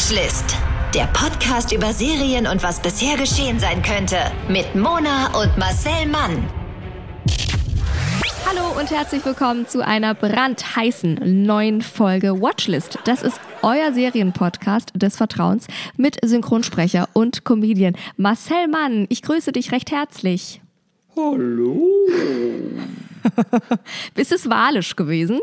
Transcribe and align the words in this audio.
Watchlist. 0.00 0.56
Der 0.94 1.06
Podcast 1.08 1.72
über 1.72 1.92
Serien 1.92 2.46
und 2.46 2.62
was 2.62 2.80
bisher 2.80 3.18
geschehen 3.18 3.60
sein 3.60 3.82
könnte. 3.82 4.16
Mit 4.48 4.74
Mona 4.74 5.26
und 5.38 5.58
Marcel 5.58 6.06
Mann. 6.06 6.48
Hallo 8.48 8.80
und 8.80 8.90
herzlich 8.90 9.22
willkommen 9.26 9.68
zu 9.68 9.84
einer 9.84 10.14
brandheißen 10.14 11.44
neuen 11.44 11.82
Folge 11.82 12.40
Watchlist. 12.40 12.98
Das 13.04 13.22
ist 13.22 13.38
euer 13.60 13.92
Serienpodcast 13.92 14.92
des 14.94 15.18
Vertrauens 15.18 15.66
mit 15.98 16.16
Synchronsprecher 16.24 17.10
und 17.12 17.44
Comedian 17.44 17.94
Marcel 18.16 18.68
Mann. 18.68 19.04
Ich 19.10 19.20
grüße 19.20 19.52
dich 19.52 19.70
recht 19.70 19.90
herzlich. 19.90 20.62
Hallo, 21.14 21.86
Ist 24.14 24.32
es 24.32 24.48
walisch 24.48 24.96
gewesen? 24.96 25.40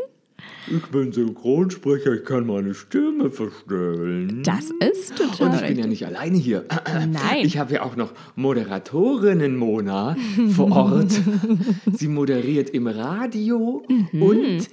Ich 0.70 0.86
bin 0.86 1.12
Synchronsprecher, 1.12 2.14
ich 2.14 2.24
kann 2.24 2.46
meine 2.46 2.74
Stimme 2.74 3.30
verstellen. 3.30 4.42
Das 4.44 4.70
ist 4.80 5.16
total 5.16 5.48
Und 5.48 5.54
ich 5.56 5.66
bin 5.68 5.78
ja 5.78 5.86
nicht 5.86 6.06
alleine 6.06 6.36
hier. 6.36 6.64
Nein. 6.86 7.44
Ich 7.44 7.58
habe 7.58 7.74
ja 7.74 7.82
auch 7.82 7.96
noch 7.96 8.12
Moderatorinnen 8.36 9.56
Mona 9.56 10.16
vor 10.54 10.72
Ort. 10.72 11.10
Sie 11.92 12.08
moderiert 12.08 12.70
im 12.70 12.86
Radio 12.86 13.82
Mhm. 13.88 14.22
und 14.22 14.68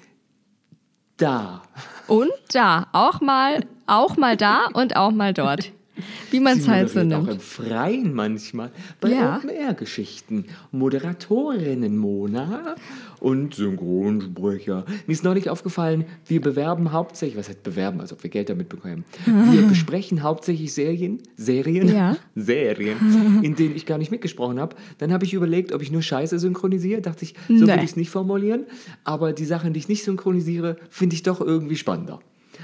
da. 1.18 1.62
Und 2.08 2.30
da, 2.52 2.88
auch 2.92 3.22
mal, 3.22 3.66
auch 3.88 4.18
mal 4.18 4.36
da 4.38 4.68
und 4.74 4.96
auch 4.96 5.12
mal 5.12 5.34
dort. 5.34 5.72
Wie 6.32 6.40
man 6.40 6.58
es 6.58 6.68
halt 6.68 6.90
so 6.90 7.00
moderiert 7.00 7.20
auch 7.22 7.26
nimmt. 7.28 7.34
im 7.36 7.40
Freien 7.40 8.14
manchmal 8.14 8.72
bei 9.02 9.10
Ja. 9.12 9.38
Open-Air-Geschichten. 9.38 10.46
Moderatorinnen 10.72 11.98
Mona 11.98 12.76
und 13.20 13.56
Synchronsprecher. 13.56 14.86
Mir 15.08 15.14
ist 15.14 15.24
neulich 15.24 15.50
aufgefallen, 15.50 16.06
wir 16.28 16.42
bewerben 16.42 16.92
hauptsächlich, 16.92 17.38
was 17.38 17.50
heißt 17.50 17.64
bewerben, 17.64 18.02
als 18.02 18.14
ob 18.14 18.24
wir 18.24 18.30
Geld 18.30 18.50
damit 18.50 18.70
bekommen. 18.70 19.04
Wir 19.26 19.62
besprechen 19.70 20.24
hauptsächlich 20.24 20.74
Serien, 20.74 21.20
Serien, 21.36 21.88
Ja. 21.88 22.18
Serien, 22.36 23.42
in 23.42 23.56
denen 23.56 23.76
ich 23.76 23.86
gar 23.86 23.98
nicht 23.98 24.12
mitgesprochen 24.12 24.60
habe. 24.60 24.76
Dann 24.98 25.12
habe 25.14 25.26
ich 25.26 25.34
überlegt, 25.34 25.72
ob 25.74 25.82
ich 25.82 25.92
nur 25.92 26.02
Scheiße 26.02 26.40
synchronisiere. 26.40 27.02
Dachte 27.02 27.24
ich, 27.26 27.36
so 27.48 27.54
Nee. 27.66 27.72
will 27.74 27.80
ich 27.80 27.92
es 27.92 27.96
nicht 27.96 28.10
formulieren. 28.10 28.66
Aber 29.04 29.34
die 29.34 29.46
Sachen, 29.46 29.74
die 29.74 29.80
ich 29.80 29.88
nicht 29.88 30.04
synchronisiere, 30.04 30.78
finde 30.90 31.16
ich 31.16 31.24
doch 31.24 31.42
irgendwie 31.42 31.76
spannender. 31.78 32.20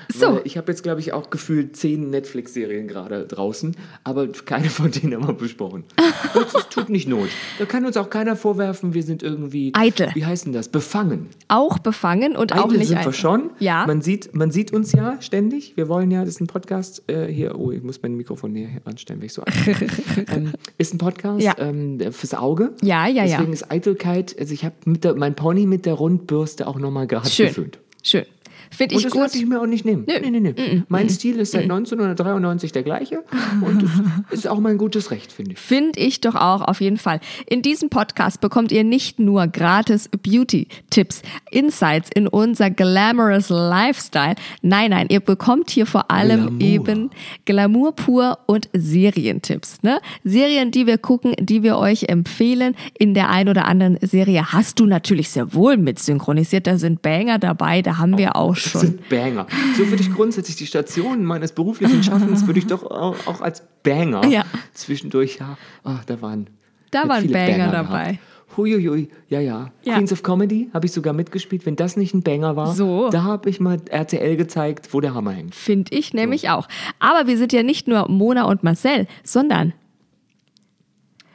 So. 0.09 0.41
Ich 0.43 0.57
habe 0.57 0.71
jetzt, 0.71 0.83
glaube 0.83 0.99
ich, 0.99 1.13
auch 1.13 1.29
gefühlt 1.29 1.75
zehn 1.75 2.09
Netflix-Serien 2.09 2.87
gerade 2.87 3.25
draußen, 3.27 3.75
aber 4.03 4.27
keine 4.29 4.69
von 4.69 4.91
denen 4.91 5.13
haben 5.15 5.27
wir 5.27 5.33
besprochen. 5.33 5.83
Das 6.33 6.53
ist- 6.55 6.69
tut 6.71 6.89
nicht 6.89 7.07
Not. 7.09 7.27
Da 7.59 7.65
kann 7.65 7.85
uns 7.85 7.97
auch 7.97 8.09
keiner 8.09 8.35
vorwerfen, 8.35 8.93
wir 8.93 9.03
sind 9.03 9.21
irgendwie. 9.23 9.71
Eitel. 9.75 10.09
Wie 10.13 10.25
heißt 10.25 10.45
denn 10.45 10.53
das? 10.53 10.69
Befangen. 10.69 11.27
Auch 11.49 11.77
befangen 11.79 12.35
und 12.37 12.53
auch 12.53 12.65
Eitel 12.65 12.77
nicht 12.77 12.87
sind 12.87 12.97
wir 12.97 13.01
eitel. 13.07 13.13
schon. 13.13 13.49
Ja. 13.59 13.85
Man 13.85 14.01
sieht, 14.01 14.33
man 14.35 14.51
sieht 14.51 14.71
uns 14.73 14.91
ja 14.93 15.21
ständig. 15.21 15.75
Wir 15.75 15.89
wollen 15.89 16.09
ja, 16.11 16.21
das 16.21 16.35
ist 16.35 16.41
ein 16.41 16.47
Podcast 16.47 17.03
äh, 17.09 17.27
hier. 17.27 17.57
Oh, 17.57 17.71
ich 17.71 17.83
muss 17.83 18.01
mein 18.01 18.15
Mikrofon 18.15 18.53
näher 18.53 18.69
anstellen, 18.85 19.19
wenn 19.19 19.25
ich 19.27 19.33
so 19.33 19.43
ähm, 20.33 20.53
Ist 20.77 20.93
ein 20.93 20.97
Podcast 20.97 21.41
Ja. 21.43 21.55
ähm, 21.57 21.99
fürs 22.11 22.33
Auge. 22.33 22.73
Ja, 22.81 23.07
ja, 23.07 23.23
ja. 23.25 23.37
Deswegen 23.37 23.53
ist 23.53 23.69
Eitelkeit, 23.71 24.35
also 24.39 24.53
ich 24.53 24.63
habe 24.65 24.75
mein 25.17 25.35
Pony 25.35 25.65
mit 25.65 25.85
der 25.85 25.93
Rundbürste 25.95 26.67
auch 26.67 26.79
nochmal 26.79 27.07
gerade 27.07 27.29
geföhnt. 27.29 27.79
Schön. 28.03 28.25
Finde 28.71 28.95
Und 28.95 28.99
ich 29.01 29.03
das 29.03 29.11
gut. 29.13 29.21
lasse 29.21 29.37
ich 29.37 29.45
mir 29.45 29.61
auch 29.61 29.65
nicht 29.67 29.85
nehmen. 29.85 30.05
Nö. 30.07 30.13
Nee, 30.21 30.29
nee, 30.31 30.39
nee. 30.39 30.83
Mein 30.87 31.09
Stil 31.09 31.37
ist 31.39 31.51
seit 31.51 31.63
1993 31.63 32.71
der 32.71 32.83
gleiche 32.83 33.23
und 33.61 33.83
das 33.83 33.91
ist 34.31 34.47
auch 34.47 34.59
mein 34.59 34.77
gutes 34.77 35.11
Recht, 35.11 35.31
finde 35.31 35.51
ich. 35.51 35.59
Finde 35.59 35.99
ich 35.99 36.21
doch 36.21 36.35
auch, 36.35 36.61
auf 36.61 36.81
jeden 36.81 36.97
Fall. 36.97 37.19
In 37.47 37.61
diesem 37.61 37.89
Podcast 37.89 38.39
bekommt 38.41 38.71
ihr 38.71 38.83
nicht 38.83 39.19
nur 39.19 39.47
gratis 39.47 40.09
Beauty-Tipps, 40.09 41.21
Insights 41.51 42.09
in 42.13 42.27
unser 42.27 42.69
glamorous 42.71 43.49
Lifestyle. 43.49 44.35
Nein, 44.61 44.91
nein, 44.91 45.07
ihr 45.09 45.19
bekommt 45.19 45.69
hier 45.69 45.85
vor 45.85 46.09
allem 46.09 46.57
Glamour. 46.57 46.61
eben 46.61 47.09
Glamour 47.45 47.95
pur 47.95 48.39
und 48.47 48.69
Serientipps. 48.73 49.83
Ne? 49.83 49.99
Serien, 50.23 50.71
die 50.71 50.87
wir 50.87 50.97
gucken, 50.97 51.33
die 51.39 51.63
wir 51.63 51.77
euch 51.77 52.03
empfehlen. 52.09 52.75
In 52.97 53.13
der 53.13 53.29
ein 53.29 53.49
oder 53.49 53.65
anderen 53.65 53.97
Serie 54.01 54.51
hast 54.53 54.79
du 54.79 54.85
natürlich 54.85 55.29
sehr 55.29 55.53
wohl 55.53 55.77
mit 55.77 55.99
synchronisiert. 55.99 56.67
Da 56.67 56.77
sind 56.77 57.01
Banger 57.01 57.37
dabei, 57.39 57.81
da 57.81 57.97
haben 57.97 58.17
wir 58.17 58.35
auch 58.35 58.55
Das 58.63 58.71
schon. 58.71 58.81
sind 58.81 59.09
Banger. 59.09 59.47
So 59.77 59.87
würde 59.89 60.01
ich 60.01 60.11
grundsätzlich 60.13 60.55
die 60.57 60.67
Stationen 60.67 61.25
meines 61.25 61.51
beruflichen 61.51 62.03
Schaffens 62.03 62.45
würde 62.47 62.59
ich 62.59 62.67
doch 62.67 62.83
auch, 62.83 63.41
als 63.41 63.63
Banger 63.83 64.25
Ja. 64.27 64.45
zwischendurch, 64.73 65.37
ja, 65.39 65.57
ach, 65.83 66.03
da 66.05 66.21
waren 66.21 66.47
Da 66.91 67.07
waren 67.07 67.29
Banger 67.31 67.55
gehabt. 67.69 67.73
dabei. 67.73 68.19
Huiuiui, 68.57 69.07
ja, 69.29 69.39
ja, 69.39 69.71
Ja. 69.83 69.95
Queens 69.95 70.11
of 70.11 70.23
Comedy 70.23 70.69
habe 70.73 70.85
ich 70.85 70.91
sogar 70.91 71.13
mitgespielt. 71.13 71.65
Wenn 71.65 71.77
das 71.77 71.95
nicht 71.95 72.13
ein 72.13 72.21
Banger 72.21 72.57
war, 72.57 72.75
So. 72.75 73.09
da 73.09 73.23
habe 73.23 73.49
ich 73.49 73.61
mal 73.61 73.77
RTL 73.89 74.35
gezeigt, 74.35 74.93
wo 74.93 74.99
der 74.99 75.13
Hammer 75.13 75.31
hängt. 75.31 75.55
Finde 75.55 75.95
ich 75.95 76.13
nämlich 76.13 76.49
auch. 76.49 76.67
Aber 76.99 77.27
wir 77.27 77.37
sind 77.37 77.53
ja 77.53 77.63
nicht 77.63 77.87
nur 77.87 78.09
Mona 78.09 78.43
und 78.43 78.61
Marcel, 78.63 79.07
sondern 79.23 79.71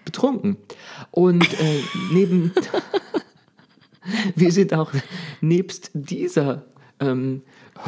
betrunken. 0.05 0.57
Und 1.11 1.45
äh, 1.59 1.81
neben. 2.13 2.53
wir 4.37 4.53
sind 4.53 4.73
auch 4.75 4.93
nebst 5.41 5.91
dieser 5.95 6.65
ähm, 7.01 7.43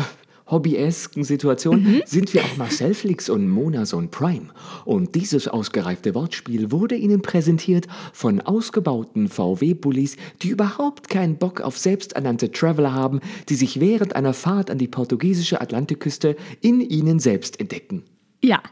hobbyesken 0.50 1.24
Situation, 1.24 2.02
sind 2.06 2.32
wir 2.32 2.42
auch 2.42 2.56
Marcel 2.56 2.94
Flix 2.94 3.28
und 3.28 3.48
Monason 3.48 4.10
Prime. 4.10 4.48
Und 4.84 5.14
dieses 5.14 5.46
ausgereifte 5.46 6.14
Wortspiel 6.14 6.72
wurde 6.72 6.94
Ihnen 6.94 7.20
präsentiert 7.22 7.86
von 8.12 8.40
ausgebauten 8.40 9.28
VW-Bullis, 9.28 10.16
die 10.42 10.48
überhaupt 10.48 11.08
keinen 11.08 11.36
Bock 11.36 11.60
auf 11.60 11.78
selbsternannte 11.78 12.50
Traveler 12.50 12.94
haben, 12.94 13.20
die 13.48 13.56
sich 13.56 13.78
während 13.80 14.16
einer 14.16 14.32
Fahrt 14.32 14.70
an 14.70 14.78
die 14.78 14.88
portugiesische 14.88 15.60
Atlantikküste 15.60 16.36
in 16.60 16.80
ihnen 16.80 17.18
selbst 17.18 17.60
entdecken. 17.60 18.04
ja. 18.42 18.62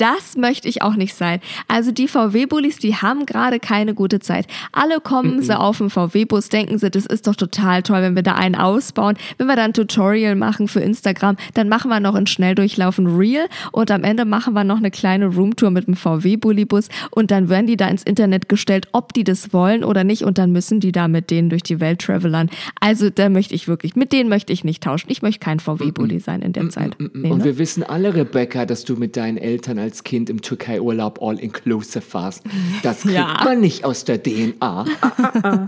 Das 0.00 0.34
möchte 0.34 0.66
ich 0.66 0.80
auch 0.80 0.96
nicht 0.96 1.14
sein. 1.14 1.40
Also 1.68 1.92
die 1.92 2.08
VW-Bullis, 2.08 2.78
die 2.78 2.96
haben 2.96 3.26
gerade 3.26 3.60
keine 3.60 3.92
gute 3.92 4.18
Zeit. 4.18 4.46
Alle 4.72 4.98
kommen 4.98 5.42
sie 5.42 5.58
auf 5.58 5.76
den 5.76 5.90
VW-Bus, 5.90 6.48
denken 6.48 6.78
sie, 6.78 6.90
das 6.90 7.04
ist 7.04 7.26
doch 7.26 7.36
total 7.36 7.82
toll, 7.82 8.00
wenn 8.00 8.16
wir 8.16 8.22
da 8.22 8.34
einen 8.34 8.54
ausbauen. 8.54 9.18
Wenn 9.36 9.46
wir 9.46 9.56
dann 9.56 9.66
ein 9.66 9.74
Tutorial 9.74 10.36
machen 10.36 10.68
für 10.68 10.80
Instagram, 10.80 11.36
dann 11.52 11.68
machen 11.68 11.90
wir 11.90 12.00
noch 12.00 12.14
einen 12.14 12.26
Schnelldurchlauf 12.26 12.96
ein 12.96 13.08
Reel 13.08 13.44
und 13.72 13.90
am 13.90 14.02
Ende 14.02 14.24
machen 14.24 14.54
wir 14.54 14.64
noch 14.64 14.78
eine 14.78 14.90
kleine 14.90 15.26
Roomtour 15.26 15.70
mit 15.70 15.86
dem 15.86 15.96
VW-Bullibus 15.96 16.88
und 17.10 17.30
dann 17.30 17.50
werden 17.50 17.66
die 17.66 17.76
da 17.76 17.86
ins 17.88 18.02
Internet 18.02 18.48
gestellt, 18.48 18.88
ob 18.92 19.12
die 19.12 19.24
das 19.24 19.52
wollen 19.52 19.84
oder 19.84 20.02
nicht 20.02 20.24
und 20.24 20.38
dann 20.38 20.50
müssen 20.50 20.80
die 20.80 20.92
da 20.92 21.08
mit 21.08 21.30
denen 21.30 21.50
durch 21.50 21.62
die 21.62 21.78
Welt 21.78 22.00
travelern. 22.00 22.48
Also 22.80 23.10
da 23.10 23.28
möchte 23.28 23.54
ich 23.54 23.68
wirklich, 23.68 23.96
mit 23.96 24.14
denen 24.14 24.30
möchte 24.30 24.54
ich 24.54 24.64
nicht 24.64 24.82
tauschen. 24.82 25.10
Ich 25.10 25.20
möchte 25.20 25.40
kein 25.40 25.60
VW-Bully 25.60 26.20
sein 26.20 26.40
in 26.40 26.54
der 26.54 26.70
Zeit. 26.70 26.96
Nee, 26.98 27.28
Und 27.30 27.38
ne? 27.38 27.44
wir 27.44 27.58
wissen 27.58 27.82
alle, 27.82 28.14
Rebecca, 28.14 28.64
dass 28.64 28.84
du 28.84 28.96
mit 28.96 29.18
deinen 29.18 29.36
Eltern 29.36 29.78
als 29.78 29.89
Kind 30.04 30.30
im 30.30 30.40
Türkei-Urlaub 30.42 31.20
all-inclusive 31.22 32.02
warst. 32.12 32.42
Das 32.82 33.02
kriegt 33.02 33.14
Ja. 33.14 33.40
man 33.44 33.60
nicht 33.60 33.84
aus 33.84 34.04
der 34.04 34.22
DNA. 34.22 34.84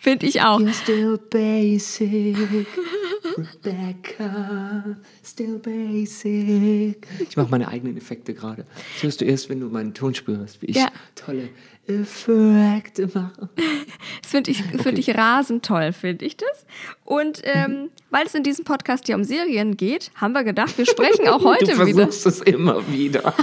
Finde 0.00 0.26
ich 0.26 0.40
auch. 0.42 0.60
You're 0.60 0.72
still 0.72 1.18
basic, 1.30 2.36
Rebecca, 3.36 4.96
still 5.24 5.58
basic. 5.58 7.06
Ich 7.28 7.36
mache 7.36 7.48
meine 7.50 7.68
eigenen 7.68 7.96
Effekte 7.96 8.32
gerade. 8.32 8.64
Das 8.94 9.02
hörst 9.02 9.20
du 9.20 9.24
erst, 9.24 9.48
wenn 9.48 9.60
du 9.60 9.66
meinen 9.68 9.94
Ton 9.94 10.14
spürst, 10.14 10.62
wie 10.62 10.66
ich 10.66 10.76
Ja. 10.76 10.88
tolle 11.14 11.48
Effekte 11.88 13.08
mache. 13.12 13.48
Das 14.22 14.32
finde 14.32 14.50
ich, 14.50 14.62
find 14.62 14.98
ich 14.98 15.16
rasend 15.16 15.64
toll, 15.64 15.92
finde 15.92 16.26
ich 16.26 16.36
das. 16.36 16.66
Und 17.04 17.40
ähm, 17.44 17.88
weil 18.10 18.26
es 18.26 18.34
in 18.34 18.42
diesem 18.42 18.64
Podcast 18.66 19.08
ja 19.08 19.16
um 19.16 19.24
Serien 19.24 19.76
geht, 19.78 20.10
haben 20.16 20.32
wir 20.34 20.44
gedacht, 20.44 20.76
wir 20.76 20.84
sprechen 20.84 21.28
auch 21.28 21.42
heute 21.44 21.64
du 21.64 21.86
wieder. 21.86 22.06
versuchst 22.06 22.26
es 22.26 22.40
immer 22.42 22.86
wieder. 22.92 23.32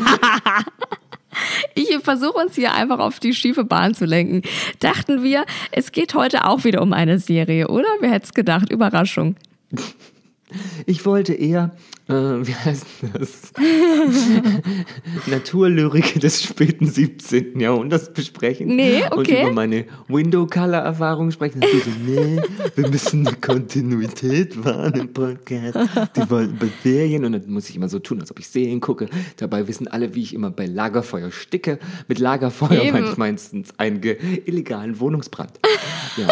Ich 1.73 1.89
versuche 2.01 2.37
uns 2.37 2.55
hier 2.55 2.73
einfach 2.73 2.99
auf 2.99 3.19
die 3.19 3.33
schiefe 3.33 3.65
Bahn 3.65 3.93
zu 3.93 4.05
lenken. 4.05 4.41
Dachten 4.79 5.21
wir, 5.21 5.45
es 5.71 5.91
geht 5.91 6.13
heute 6.15 6.45
auch 6.45 6.63
wieder 6.63 6.81
um 6.81 6.93
eine 6.93 7.19
Serie, 7.19 7.67
oder? 7.67 7.89
Wer 7.99 8.11
hätte 8.11 8.27
es 8.27 8.33
gedacht? 8.33 8.71
Überraschung. 8.71 9.35
Ich 10.85 11.05
wollte 11.05 11.33
eher, 11.33 11.75
äh, 12.07 12.13
wie 12.13 12.53
heißt 12.53 12.85
das? 13.13 13.51
Naturlyrik 15.27 16.19
des 16.19 16.43
späten 16.43 16.87
17. 16.87 17.59
Jahrhunderts 17.59 18.13
besprechen. 18.13 18.75
Nee, 18.75 19.03
Und 19.11 19.19
okay. 19.19 19.43
über 19.43 19.51
meine 19.51 19.85
Window-Color-Erfahrung 20.07 21.31
sprechen. 21.31 21.63
Und 21.63 21.83
so, 21.83 21.89
nee, 22.05 22.39
wir 22.75 22.89
müssen 22.89 23.27
eine 23.27 23.35
Kontinuität 23.37 24.63
wahren 24.63 24.93
im 24.93 25.13
Podcast. 25.13 25.79
Die 26.15 26.29
wollen 26.29 26.51
über 26.51 26.67
Serien 26.83 27.25
und 27.25 27.31
dann 27.31 27.49
muss 27.49 27.69
ich 27.69 27.75
immer 27.75 27.89
so 27.89 27.99
tun, 27.99 28.21
als 28.21 28.29
ob 28.29 28.39
ich 28.39 28.47
Serien 28.49 28.81
gucke. 28.81 29.07
Dabei 29.37 29.67
wissen 29.67 29.87
alle, 29.87 30.13
wie 30.13 30.21
ich 30.21 30.33
immer 30.35 30.51
bei 30.51 30.67
Lagerfeuer 30.67 31.31
sticke. 31.31 31.79
Mit 32.07 32.19
Lagerfeuer 32.19 32.83
Eben. 32.83 32.91
meine 32.91 33.09
ich 33.09 33.17
meistens 33.17 33.73
einen 33.77 34.01
illegalen 34.03 34.99
Wohnungsbrand. 34.99 35.59
Ja. 36.17 36.27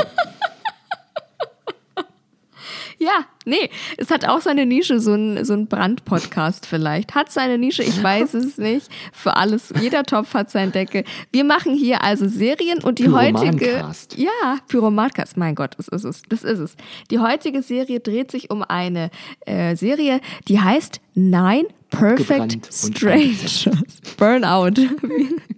Ja, 2.99 3.25
nee, 3.45 3.69
es 3.97 4.11
hat 4.11 4.25
auch 4.25 4.41
seine 4.41 4.65
Nische, 4.65 4.99
so 4.99 5.13
ein, 5.13 5.43
so 5.45 5.53
ein 5.53 5.67
Brand-Podcast 5.67 6.65
vielleicht. 6.65 7.15
Hat 7.15 7.31
seine 7.31 7.57
Nische, 7.57 7.83
ich 7.83 8.01
weiß 8.01 8.33
es 8.33 8.57
nicht. 8.57 8.89
Für 9.11 9.35
alles, 9.35 9.73
jeder 9.79 10.03
Topf 10.03 10.33
hat 10.33 10.51
seinen 10.51 10.71
Deckel. 10.71 11.03
Wir 11.31 11.43
machen 11.43 11.75
hier 11.75 12.03
also 12.03 12.27
Serien 12.27 12.83
und 12.83 12.99
die 12.99 13.09
heutige. 13.09 13.83
Ja, 14.15 14.57
Pyromancast, 14.67 15.37
mein 15.37 15.55
Gott, 15.55 15.75
das 15.77 15.87
ist 15.87 16.03
es. 16.03 16.21
Das 16.29 16.43
ist 16.43 16.59
es. 16.59 16.75
Die 17.11 17.19
heutige 17.19 17.61
Serie 17.61 17.99
dreht 17.99 18.31
sich 18.31 18.49
um 18.49 18.63
eine 18.63 19.09
äh, 19.45 19.75
Serie, 19.75 20.21
die 20.47 20.59
heißt 20.59 20.99
Nine 21.15 21.67
Perfect 21.89 22.73
Strangers. 22.73 23.69
Burnout. 24.17 24.73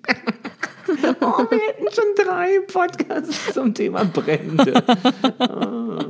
Oh, 1.21 1.45
wir 1.49 1.59
hätten 1.59 1.85
schon 1.93 2.25
drei 2.25 2.59
Podcasts 2.71 3.53
zum 3.53 3.73
Thema 3.73 4.03
Brände. 4.05 4.83
Ah. 5.39 6.05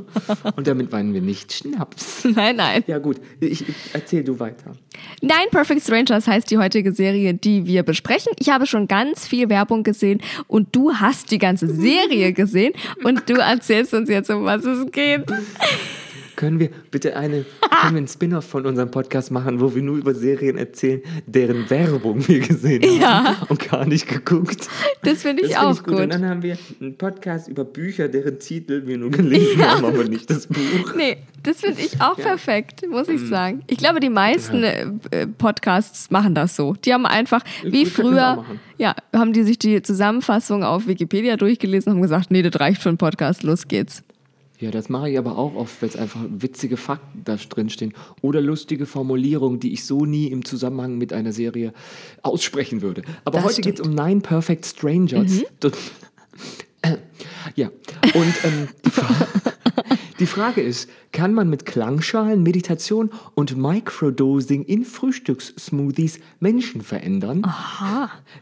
Und 0.56 0.68
damit 0.68 0.92
meinen 0.92 1.13
wir 1.13 1.22
nicht 1.22 1.54
Schnaps. 1.54 2.25
nein, 2.25 2.56
nein. 2.57 2.83
Ja 2.88 2.98
gut, 2.98 3.18
ich, 3.39 3.68
ich, 3.68 3.75
erzähl 3.94 4.24
du 4.24 4.39
weiter. 4.39 4.74
Nine 5.22 5.50
Perfect 5.51 5.81
Strangers 5.81 6.27
heißt 6.27 6.50
die 6.51 6.57
heutige 6.57 6.92
Serie, 6.92 7.33
die 7.33 7.66
wir 7.66 7.83
besprechen. 7.83 8.33
Ich 8.39 8.50
habe 8.50 8.66
schon 8.66 8.88
ganz 8.88 9.27
viel 9.27 9.50
Werbung 9.50 9.83
gesehen 9.83 10.22
und 10.48 10.75
du 10.75 10.94
hast 10.94 11.31
die 11.31 11.38
ganze 11.38 11.68
Serie 11.68 12.33
gesehen 12.33 12.74
und 13.04 13.30
du 13.30 13.36
erzählst 13.36 13.94
uns 13.94 14.10
jetzt, 14.10 14.30
um 14.30 14.44
was 14.45 14.66
es 14.66 14.92
geht. 14.92 15.25
Können 16.36 16.60
wir 16.60 16.70
bitte 16.92 17.16
eine, 17.16 17.46
können 17.62 17.94
wir 17.94 17.98
einen 17.98 18.08
Spin-off 18.08 18.46
von 18.46 18.66
unserem 18.66 18.92
Podcast 18.92 19.32
machen, 19.32 19.60
wo 19.62 19.74
wir 19.74 19.82
nur 19.82 19.98
über 19.98 20.14
Serien 20.14 20.58
erzählen, 20.58 21.02
deren 21.26 21.70
Werbung 21.70 22.28
wir 22.28 22.40
gesehen 22.40 22.84
haben 22.84 23.02
Ja. 23.02 23.38
und 23.50 23.70
gar 23.70 23.86
nicht 23.86 24.08
geguckt? 24.08 24.68
Das 25.04 25.22
finde 25.22 25.44
ich 25.44 25.52
Das 25.52 25.60
find 25.60 25.70
auch 25.70 25.74
ich 25.78 25.84
gut. 25.84 25.94
gut. 25.94 26.04
Und 26.04 26.14
dann 26.14 26.28
haben 26.28 26.42
wir 26.44 26.58
einen 26.82 26.98
Podcast 26.98 27.48
über 27.48 27.64
Bücher, 27.64 28.08
deren 28.08 28.40
Titel 28.40 28.84
wir 28.86 28.98
nur 28.98 29.12
gelesen 29.12 29.64
haben, 29.66 29.86
aber 29.86 30.04
nicht 30.04 30.30
das 30.30 30.48
Buch. 30.48 30.94
Nee, 30.96 31.18
das 31.44 31.62
finde 31.62 31.82
ich 31.82 32.02
auch 32.02 32.16
perfekt, 32.18 32.86
muss 32.90 33.08
ich 33.08 33.22
sagen. 33.28 33.64
Ich 33.68 33.78
glaube, 33.78 34.00
die 34.00 34.10
meisten 34.10 34.64
äh, 34.64 34.88
äh, 35.12 35.28
Podcasts 35.28 36.10
machen 36.12 36.36
das 36.36 36.56
so. 36.56 36.74
Die 36.84 36.94
haben 36.94 37.06
einfach, 37.06 37.42
wie 37.64 37.86
früher, 37.86 38.44
ja, 38.78 38.96
haben 39.16 39.31
die 39.34 39.44
sich 39.44 39.60
die 39.60 39.81
Zusammenfassung 39.81 40.64
auf 40.64 40.88
Wikipedia 40.88 41.38
durchgelesen 41.38 41.92
und 41.92 41.98
haben 41.98 42.02
gesagt, 42.04 42.31
nee, 42.31 42.42
das 42.42 42.60
reicht 42.60 42.81
für 42.81 42.90
einen 42.90 42.98
Podcast, 42.98 43.44
los 43.44 43.68
geht's. 43.68 44.04
Ja, 44.66 44.72
das 44.72 44.90
mache 44.90 45.12
ich 45.12 45.18
aber 45.20 45.38
auch 45.38 45.54
oft, 45.54 45.80
weil 45.84 45.90
es 45.90 45.96
einfach 45.96 46.22
witzige 46.28 46.76
Fakten 46.76 47.22
da 47.24 47.36
drin 47.36 47.70
stehen 47.70 47.94
oder 48.24 48.42
lustige 48.42 48.88
Formulierungen, 48.88 49.60
die 49.60 49.74
ich 49.74 49.86
so 49.86 50.06
nie 50.06 50.26
im 50.26 50.44
Zusammenhang 50.44 50.98
mit 50.98 51.14
einer 51.14 51.32
Serie 51.34 51.72
aussprechen 52.24 52.82
würde. 52.82 53.04
Aber 53.26 53.38
Das 53.38 53.46
heute 53.46 53.62
geht 53.62 53.80
es 53.80 53.86
um 53.86 53.94
Nine 53.94 54.22
Perfect 54.22 54.66
Strangers. 54.66 55.44
Das- 55.60 55.74
Äh, 56.82 56.98
ja, 57.56 57.72
und 58.14 58.34
ähm, 58.44 58.68
die, 58.86 58.90
Fra 58.92 59.08
die 60.20 60.26
Frage 60.28 60.62
ist, 60.62 60.88
kann 61.16 61.34
man 61.34 61.50
mit 61.50 61.66
Klangschalen, 61.66 62.44
Meditation 62.44 63.10
und 63.36 63.56
Microdosing 63.56 64.64
in 64.66 64.84
Frühstückssmoothies 64.84 66.20
Menschen 66.42 66.82
verändern? 66.82 67.42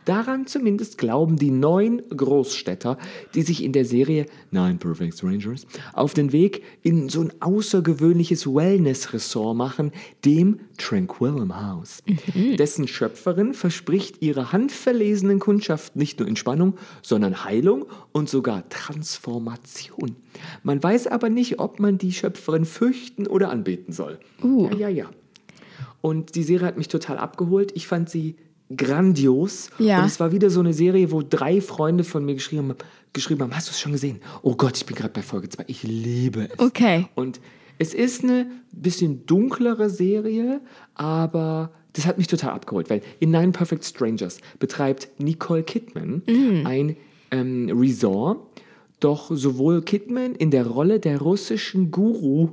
Daran 0.06 0.48
zumindest 0.48 0.98
glauben 0.98 1.36
die 1.36 1.52
neun 1.52 2.02
Großstädter, 2.10 2.98
die 3.36 3.44
sich 3.44 3.64
in 3.64 3.74
der 3.74 3.86
Serie 3.86 4.26
Nine 4.50 4.80
Perfect 4.80 5.14
Strangers 5.20 5.68
auf 5.94 6.16
den 6.16 6.32
Weg 6.32 6.64
in 6.82 7.10
so 7.10 7.22
ein 7.22 7.32
außergewöhnliches 7.42 8.48
Wellness-Ressort 8.48 9.56
machen, 9.56 9.92
dem 10.26 10.60
Tranquillum 10.80 11.56
House. 11.56 12.02
Dessen 12.58 12.88
Schöpferin 12.88 13.54
verspricht 13.54 14.24
ihrer 14.24 14.52
handverlesenen 14.52 15.38
Kundschaft 15.38 15.96
nicht 15.96 16.18
nur 16.18 16.28
Entspannung, 16.28 16.74
sondern 17.04 17.46
Heilung 17.46 17.86
und 18.12 18.30
sogar 18.30 18.68
Transformation. 18.70 20.16
Man 20.64 20.82
weiß 20.82 21.06
aber 21.06 21.30
nicht, 21.30 21.60
ob 21.60 21.80
man 21.80 22.00
die 22.00 22.12
Schöpferin 22.12 22.63
fürchten 22.66 23.28
oder 23.28 23.50
anbeten 23.50 23.94
soll. 23.94 24.20
Uh. 24.42 24.70
Ja, 24.72 24.78
ja, 24.78 24.90
ja. 24.90 25.10
Und 26.02 26.36
die 26.36 26.44
Serie 26.44 26.68
hat 26.68 26.78
mich 26.78 26.90
total 26.90 27.18
abgeholt. 27.18 27.72
Ich 27.76 27.88
fand 27.88 28.10
sie 28.10 28.36
grandios. 28.76 29.70
Ja. 29.80 30.00
Und 30.00 30.06
es 30.06 30.20
war 30.20 30.32
wieder 30.32 30.50
so 30.50 30.60
eine 30.60 30.74
Serie, 30.74 31.12
wo 31.12 31.22
drei 31.22 31.62
Freunde 31.62 32.04
von 32.04 32.26
mir 32.26 32.34
geschrieben 32.34 32.70
haben, 32.70 32.78
geschrieben 33.14 33.42
haben 33.42 33.56
hast 33.56 33.70
du 33.70 33.72
es 33.72 33.80
schon 33.80 33.92
gesehen? 33.92 34.20
Oh 34.42 34.56
Gott, 34.56 34.78
ich 34.78 34.86
bin 34.86 34.96
gerade 34.96 35.14
bei 35.14 35.22
Folge 35.22 35.50
2. 35.50 35.66
Ich 35.68 35.84
liebe 35.84 36.50
es. 36.52 36.60
Okay. 36.60 37.08
Und 37.16 37.40
es 37.78 37.94
ist 37.94 38.24
eine 38.24 38.48
bisschen 38.72 39.26
dunklere 39.26 39.90
Serie, 39.90 40.62
aber 40.96 41.72
das 41.94 42.06
hat 42.06 42.18
mich 42.18 42.28
total 42.28 42.52
abgeholt, 42.52 42.90
weil 42.90 43.02
in 43.20 43.32
Nine 43.32 43.52
Perfect 43.52 43.86
Strangers 43.86 44.40
betreibt 44.60 45.10
Nicole 45.20 45.64
Kidman 45.64 46.24
ein 46.66 46.96
ähm, 47.32 47.72
Resort, 47.74 48.40
doch 49.04 49.30
sowohl 49.34 49.82
Kidman 49.82 50.36
in 50.36 50.52
der 50.52 50.68
Rolle 50.68 51.00
der 51.00 51.20
russischen 51.20 51.92
Guru 51.92 52.50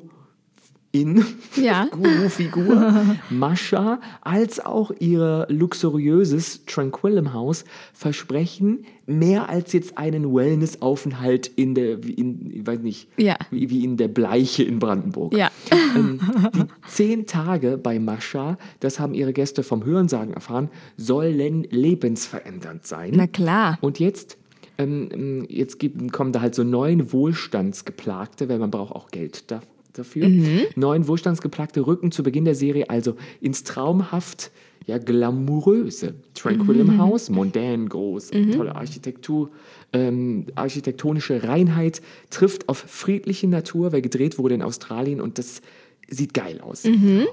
in 0.92 1.24
Ja. 1.54 1.86
Guru-Figur 1.92 2.92
Mascha 3.30 4.00
als 4.22 4.58
auch 4.58 4.90
ihr 4.98 5.46
luxuriöses 5.48 6.64
Tranquillum 6.66 7.32
House 7.32 7.64
versprechen 7.92 8.84
mehr 9.06 9.48
als 9.48 9.72
jetzt 9.72 9.98
einen 9.98 10.34
Wellness-Aufenthalt 10.34 11.46
in 11.46 11.76
der, 11.76 12.02
wie 12.04 12.14
in, 12.14 12.50
ich 12.52 12.66
weiß 12.66 12.80
nicht, 12.80 13.08
Ja. 13.16 13.36
wie, 13.52 13.70
wie 13.70 13.84
in 13.84 13.96
der 13.98 14.08
Bleiche 14.08 14.64
in 14.64 14.78
Brandenburg. 14.80 15.34
Ja. 15.36 15.50
Ähm, 15.96 16.20
die 16.54 16.64
zehn 16.88 17.26
Tage 17.26 17.76
bei 17.76 17.98
Mascha, 17.98 18.58
das 18.78 19.00
haben 19.00 19.12
ihre 19.12 19.32
Gäste 19.32 19.64
vom 19.64 19.84
Hörensagen 19.84 20.34
erfahren, 20.34 20.68
sollen 20.96 21.64
lebensverändernd 21.68 22.86
sein. 22.86 23.10
Na 23.14 23.26
klar. 23.26 23.76
Und 23.80 23.98
jetzt, 23.98 24.36
ähm, 24.80 25.46
jetzt 25.48 25.78
gibt, 25.78 26.12
kommen 26.12 26.32
da 26.32 26.40
halt 26.40 26.54
so 26.54 26.64
neun 26.64 27.12
Wohlstandsgeplagte, 27.12 28.48
weil 28.48 28.58
man 28.58 28.70
braucht 28.70 28.94
auch 28.94 29.10
Geld 29.10 29.50
da, 29.50 29.60
dafür. 29.92 30.28
Neun 30.76 31.08
Wohlstandsgeplagte 31.08 31.86
rücken 31.86 32.12
zu 32.12 32.22
Beginn 32.22 32.44
der 32.44 32.54
Serie 32.54 32.88
also 32.90 33.16
ins 33.40 33.64
traumhaft, 33.64 34.50
ja, 34.86 34.98
glamouröse 34.98 36.14
Tranquillum 36.34 36.98
House, 36.98 37.30
mondän 37.30 37.88
groß, 37.88 38.30
tolle 38.56 38.74
Architektur, 38.74 39.50
ähm, 39.92 40.46
architektonische 40.54 41.44
Reinheit, 41.44 42.00
trifft 42.30 42.68
auf 42.68 42.78
friedliche 42.78 43.46
Natur, 43.46 43.92
weil 43.92 44.02
gedreht 44.02 44.38
wurde 44.38 44.54
in 44.54 44.62
Australien 44.62 45.20
und 45.20 45.38
das 45.38 45.62
sieht 46.10 46.34
geil 46.34 46.60
aus. 46.60 46.84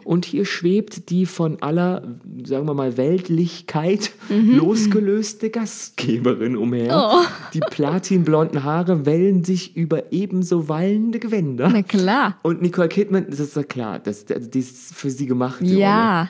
Und 0.04 0.26
hier 0.26 0.46
schwebt 0.46 1.10
die 1.10 1.26
von 1.26 1.62
aller, 1.62 2.04
sagen 2.46 2.66
wir 2.68 2.74
mal, 2.76 2.96
Weltlichkeit 2.98 4.12
losgelöste 4.30 5.50
Gastgeberin 5.50 6.56
umher. 6.56 7.24
Die 7.54 7.60
platinblonden 7.60 8.64
Haare 8.64 9.06
wellen 9.06 9.44
sich 9.44 9.76
über 9.76 10.12
ebenso 10.12 10.70
wallende 10.70 11.20
Gewänder. 11.20 11.70
Na 11.72 11.82
klar. 11.82 12.38
Und 12.44 12.62
Nicole 12.62 12.88
Kidman, 12.88 13.26
das 13.30 13.40
ist 13.40 13.56
ja 13.56 13.64
klar, 13.64 14.00
das, 14.00 14.26
das, 14.26 14.50
die 14.50 14.60
ist 14.60 14.94
für 14.94 15.10
sie 15.10 15.26
gemacht. 15.26 15.60
die 15.62 15.70
Rolle. 15.74 15.80
Ja. 15.80 16.30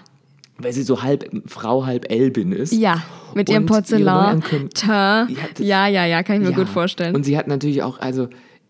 Weil 0.59 0.73
sie 0.73 0.81
so 0.83 1.03
halb 1.03 1.29
Frau, 1.45 1.85
halb 1.85 2.09
Elbin 2.11 2.51
ist. 2.51 2.73
Ja. 2.73 3.03
Mit 3.35 3.49
ihrem 3.49 3.65
Porzellan. 3.67 4.41
Ja, 4.87 5.27
Ja, 5.59 5.87
ja, 5.87 6.05
ja, 6.05 6.23
kann 6.23 6.37
ich 6.37 6.41
mir 6.43 6.51
Ja. 6.51 6.55
gut 6.57 6.69
vorstellen. 6.69 7.13
Und 7.15 7.23
sie 7.25 7.37
hat 7.37 7.47
natürlich 7.47 7.83
auch, 7.83 7.99
also 7.99 8.27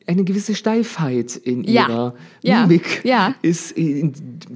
eine 0.07 0.23
gewisse 0.23 0.55
Steifheit 0.55 1.35
in 1.35 1.63
ihrer 1.65 2.15
Ja. 2.41 2.65
Mimik 2.65 3.01
Ja. 3.03 3.35
ist, 3.41 3.75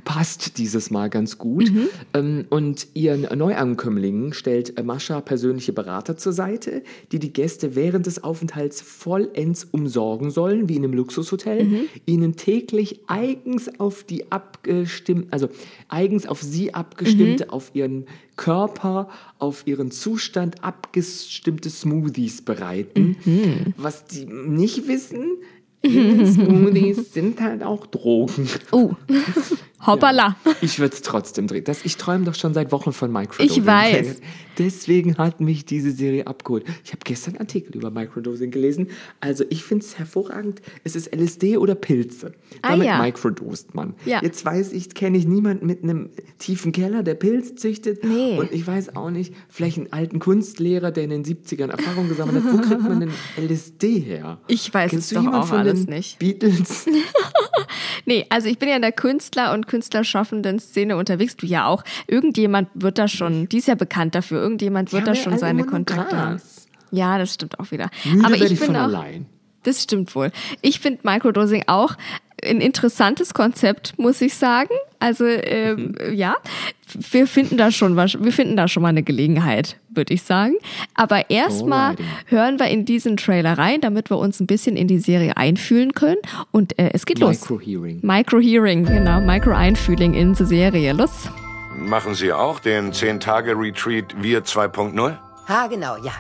passt 0.06 0.58
dieses 0.58 0.90
Mal 0.92 1.10
ganz 1.10 1.38
gut. 1.38 1.70
Mhm. 1.72 1.88
Ähm, 2.14 2.46
und 2.50 2.88
ihren 2.94 3.24
Neuankömmlingen 3.38 4.34
stellt 4.34 4.82
Mascha 4.84 5.20
persönliche 5.22 5.74
Berater 5.74 6.16
zur 6.18 6.32
Seite, 6.34 6.84
die 7.12 7.20
die 7.20 7.34
Gäste 7.34 7.76
während 7.76 8.06
des 8.06 8.24
Aufenthalts 8.24 8.82
vollends 8.82 9.66
umsorgen 9.66 10.32
sollen, 10.32 10.70
wie 10.70 10.78
in 10.78 10.84
einem 10.86 10.94
Luxushotel, 10.94 11.66
Mhm. 11.66 11.80
ihnen 12.06 12.36
täglich 12.38 13.02
eigens 13.08 13.80
auf 13.80 14.04
die 14.06 14.32
abgestimmt, 14.32 15.28
also 15.32 15.50
eigens 15.90 16.26
auf 16.28 16.42
sie 16.42 16.74
abgestimmte, 16.74 17.46
Mhm. 17.46 17.50
auf 17.50 17.72
ihren 17.74 18.06
Körper, 18.38 19.10
auf 19.42 19.66
ihren 19.66 19.92
Zustand 19.92 20.64
abgestimmte 20.64 21.70
Smoothies 21.70 22.44
bereiten. 22.44 23.18
Mhm. 23.26 23.74
Was 23.76 24.06
die 24.06 24.26
nicht 24.26 24.88
wissen, 24.88 25.38
Smoothies 25.84 27.14
sind 27.14 27.42
halt 27.42 27.64
auch 27.64 27.88
Drogen. 27.88 28.48
Uh. 28.72 28.94
Hoppala. 29.86 30.36
Ich 30.62 30.80
würde 30.80 30.96
es 30.96 31.02
trotzdem 31.02 31.48
drehen. 31.48 31.64
Das, 31.64 31.84
ich 31.86 31.98
träume 31.98 32.26
doch 32.26 32.36
schon 32.36 32.54
seit 32.54 32.72
Wochen 32.72 32.94
von 32.94 33.12
Microdosing. 33.12 33.62
Ich 33.62 33.66
weiß. 33.66 34.22
Deswegen 34.58 35.18
hat 35.18 35.40
mich 35.40 35.66
diese 35.66 35.92
Serie 35.92 36.28
abgeholt. 36.28 36.66
Ich 36.84 36.92
habe 36.92 37.00
gestern 37.04 37.32
einen 37.32 37.42
Artikel 37.42 37.76
über 37.76 37.90
Microdosing 37.90 38.52
gelesen. 38.52 38.90
Also 39.20 39.44
ich 39.50 39.64
finde 39.64 39.86
es 39.86 39.98
hervorragend. 39.98 40.62
Es 40.84 40.96
ist 40.96 41.16
LSD 41.16 41.58
oder 41.58 41.74
Pilze. 41.74 42.34
Ah, 42.62 42.72
Damit 42.72 42.88
ja. 42.88 43.02
microdost 43.02 43.74
man. 43.74 43.96
Ja. 44.06 44.22
Jetzt 44.22 44.46
weiß 44.46 44.74
ich, 44.74 44.94
kenne 44.94 45.18
ich 45.18 45.26
niemanden 45.26 45.66
mit 45.66 45.84
einem 45.84 46.10
tiefen 46.38 46.74
Keller, 46.74 47.02
der 47.02 47.16
Pilze 47.16 47.56
züchtet. 47.56 48.04
Nee. 48.04 48.38
Und 48.38 48.52
ich 48.52 48.68
weiß 48.68 48.96
auch 48.96 49.10
nicht, 49.10 49.34
vielleicht 49.50 49.78
einen 49.78 49.94
alten 49.94 50.20
Kunstlehrer, 50.20 50.92
der 50.92 51.06
in 51.06 51.10
den 51.10 51.26
70ern 51.26 51.70
Erfahrung 51.72 52.10
gesammelt 52.10 52.44
hat. 52.44 52.54
Wo 52.54 52.58
kriegt 52.58 52.82
man 52.84 53.00
denn 53.00 53.12
LSD 53.38 54.00
her? 54.00 54.40
Ich 54.48 54.72
weiß 54.74 54.92
Kennst 54.92 55.12
es 55.12 55.18
doch 55.18 55.34
auch 55.34 55.52
alles 55.52 55.88
nicht. 55.88 56.20
Beatles? 56.20 56.86
Nee, 58.06 58.26
also 58.30 58.48
ich 58.48 58.58
bin 58.58 58.70
ja 58.70 58.80
der 58.80 58.92
Künstler- 58.92 59.54
und 59.54 59.68
Künstlerschaffenden 59.72 60.60
Szene 60.60 60.98
unterwegs. 60.98 61.38
Du 61.38 61.46
ja 61.46 61.66
auch. 61.66 61.84
Irgendjemand 62.08 62.68
wird 62.74 62.98
da 62.98 63.08
schon, 63.08 63.48
die 63.48 63.60
ist 63.60 63.70
ja 63.70 63.76
bekannt 63.76 64.16
dafür, 64.16 64.42
irgendjemand 64.42 64.92
wird 64.92 65.08
Ja, 65.08 65.14
da 65.14 65.16
schon 65.16 65.38
seine 65.38 65.64
Kontakte 65.64 66.18
haben. 66.18 66.42
Ja, 66.92 67.18
das 67.18 67.34
stimmt 67.34 67.58
auch 67.58 67.72
wieder. 67.72 67.90
Müde 68.04 68.26
Aber 68.26 68.36
ich 68.36 68.52
ich 68.52 68.60
bin 68.60 68.76
auch, 68.76 68.82
allein. 68.82 69.28
Das 69.64 69.82
stimmt 69.82 70.14
wohl. 70.14 70.32
Ich 70.62 70.82
finde 70.82 71.00
Microdosing 71.04 71.64
auch 71.68 71.96
ein 72.44 72.60
interessantes 72.60 73.34
Konzept, 73.34 73.98
muss 73.98 74.20
ich 74.20 74.36
sagen. 74.36 74.74
Also 75.02 75.26
ähm, 75.26 75.96
Mhm. 76.00 76.14
ja, 76.14 76.36
wir 77.12 77.26
finden 77.26 77.58
da 77.58 77.72
schon 77.72 77.96
was, 77.96 78.18
wir 78.24 78.32
finden 78.32 78.56
da 78.56 78.68
schon 78.68 78.84
mal 78.84 78.90
eine 78.90 79.02
Gelegenheit, 79.04 79.78
würde 79.90 80.14
ich 80.14 80.22
sagen. 80.22 80.54
Aber 80.94 81.30
erstmal 81.30 81.96
hören 82.28 82.60
wir 82.60 82.68
in 82.68 82.86
diesen 82.86 83.18
Trailer 83.18 83.58
rein, 83.58 83.82
damit 83.82 84.10
wir 84.12 84.18
uns 84.18 84.40
ein 84.40 84.48
bisschen 84.48 84.76
in 84.78 84.88
die 84.88 85.00
Serie 85.00 85.38
einfühlen 85.38 85.94
können. 85.94 86.20
Und 86.52 86.78
äh, 86.78 86.92
es 86.94 87.06
geht 87.06 87.20
los. 87.20 87.50
Microhearing. 87.50 88.00
Micro-Hearing, 88.04 88.86
genau, 88.86 89.22
Micro-Einfühling 89.22 90.14
in 90.14 90.34
die 90.34 90.46
Serie. 90.46 90.94
Los. 90.94 91.30
Machen 91.76 92.14
Sie 92.14 92.32
auch 92.32 92.60
den 92.60 92.92
10-Tage-Retreat 92.92 94.22
Wir 94.22 94.44
2.0? 94.44 95.18
Ha, 95.48 95.68
genau, 95.68 95.96
ja. 95.98 96.12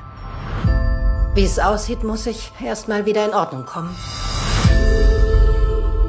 Wie 1.36 1.44
es 1.44 1.60
aussieht, 1.60 2.04
muss 2.04 2.26
ich 2.26 2.52
erstmal 2.64 3.06
wieder 3.06 3.26
in 3.26 3.34
Ordnung 3.34 3.66
kommen. 3.66 3.96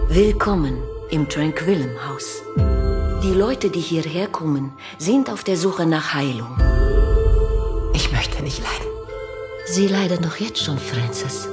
Willkommen 0.09 0.92
im 1.13 1.29
Tranquillum 1.29 1.91
Haus. 2.09 2.43
Die 3.23 3.35
Leute, 3.35 3.69
die 3.69 3.81
hierher 3.81 4.29
kommen, 4.29 4.73
sind 4.97 5.31
auf 5.31 5.45
der 5.45 5.59
Suche 5.59 5.85
nach 5.85 6.15
Heilung. 6.15 6.57
Ich 7.95 8.11
möchte 8.11 8.43
nicht 8.43 8.59
leiden. 8.59 8.93
Sie 9.67 9.89
leiden 9.89 10.23
doch 10.23 10.37
jetzt 10.37 10.65
schon, 10.65 10.79
Francis. 10.79 11.49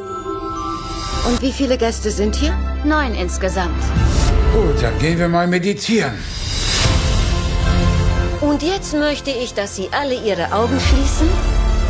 Und 1.27 1.41
wie 1.41 1.51
viele 1.51 1.77
Gäste 1.77 2.09
sind 2.09 2.35
hier? 2.35 2.57
Neun 2.85 3.13
insgesamt. 3.13 3.83
Gut, 4.53 4.81
dann 4.81 4.97
gehen 4.97 5.19
wir 5.19 5.27
mal 5.27 5.45
meditieren. 5.45 6.13
Und 8.39 8.63
jetzt 8.63 8.93
möchte 8.93 9.31
ich, 9.31 9.53
dass 9.53 9.75
Sie 9.75 9.89
alle 9.91 10.15
Ihre 10.23 10.53
Augen 10.53 10.79
schließen. 10.79 11.29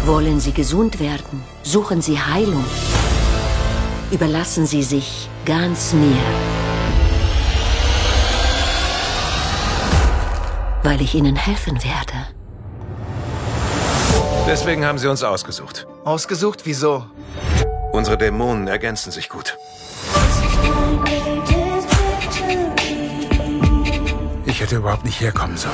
Wollen 0.06 0.40
Sie 0.40 0.54
gesund 0.54 1.00
werden? 1.00 1.44
Suchen 1.62 2.02
Sie 2.02 2.20
Heilung. 2.20 2.66
Überlassen 4.12 4.66
Sie 4.66 4.82
sich 4.82 5.30
ganz 5.46 5.94
mir. 5.94 6.59
Weil 10.84 11.02
ich 11.02 11.14
Ihnen 11.16 11.36
helfen 11.36 11.84
werde. 11.84 12.28
Deswegen 14.48 14.86
haben 14.86 14.98
Sie 14.98 15.08
uns 15.08 15.24
ausgesucht. 15.24 15.86
Ausgesucht? 16.06 16.62
Wieso? 16.64 17.06
Unsere 17.92 18.18
Dämonen 18.18 18.68
ergänzen 18.68 19.12
sich 19.12 19.30
gut. 19.30 19.58
Ich 24.46 24.60
hätte 24.62 24.78
überhaupt 24.78 25.06
nicht 25.06 25.20
herkommen 25.20 25.58
sollen. 25.58 25.74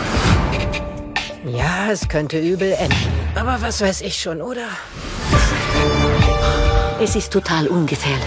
Ja, 1.45 1.91
es 1.91 2.07
könnte 2.07 2.39
übel 2.39 2.73
enden. 2.73 2.95
Aber 3.35 3.61
was 3.61 3.81
weiß 3.81 4.01
ich 4.01 4.19
schon, 4.19 4.41
oder? 4.41 4.67
Es 6.99 7.15
ist 7.15 7.31
total 7.31 7.67
ungefährlich. 7.67 8.23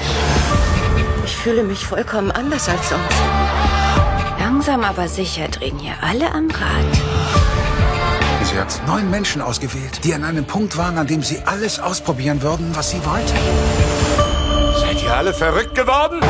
Ich 1.25 1.37
fühle 1.37 1.65
mich 1.65 1.85
vollkommen 1.85 2.31
anders 2.31 2.69
als 2.69 2.89
sonst. 2.89 3.17
Langsam 4.51 4.83
aber 4.83 5.09
sicher 5.09 5.47
drehen 5.49 5.79
hier 5.79 5.93
alle 6.01 6.33
am 6.33 6.49
Rad. 6.51 6.95
Sie 8.45 8.59
hat 8.59 8.81
neun 8.87 9.11
Menschen 9.11 9.43
ausgewählt, 9.43 10.03
die 10.05 10.15
an 10.15 10.25
einem 10.25 10.47
Punkt 10.47 10.79
waren, 10.79 10.97
an 10.97 11.07
dem 11.07 11.23
sie 11.23 11.43
alles 11.45 11.79
ausprobieren 11.79 12.41
würden, 12.41 12.75
was 12.75 12.89
sie 12.89 13.05
wollten. 13.05 13.37
Seid 14.81 15.03
ihr 15.03 15.15
alle 15.15 15.35
verrückt 15.35 15.75
geworden? 15.75 16.21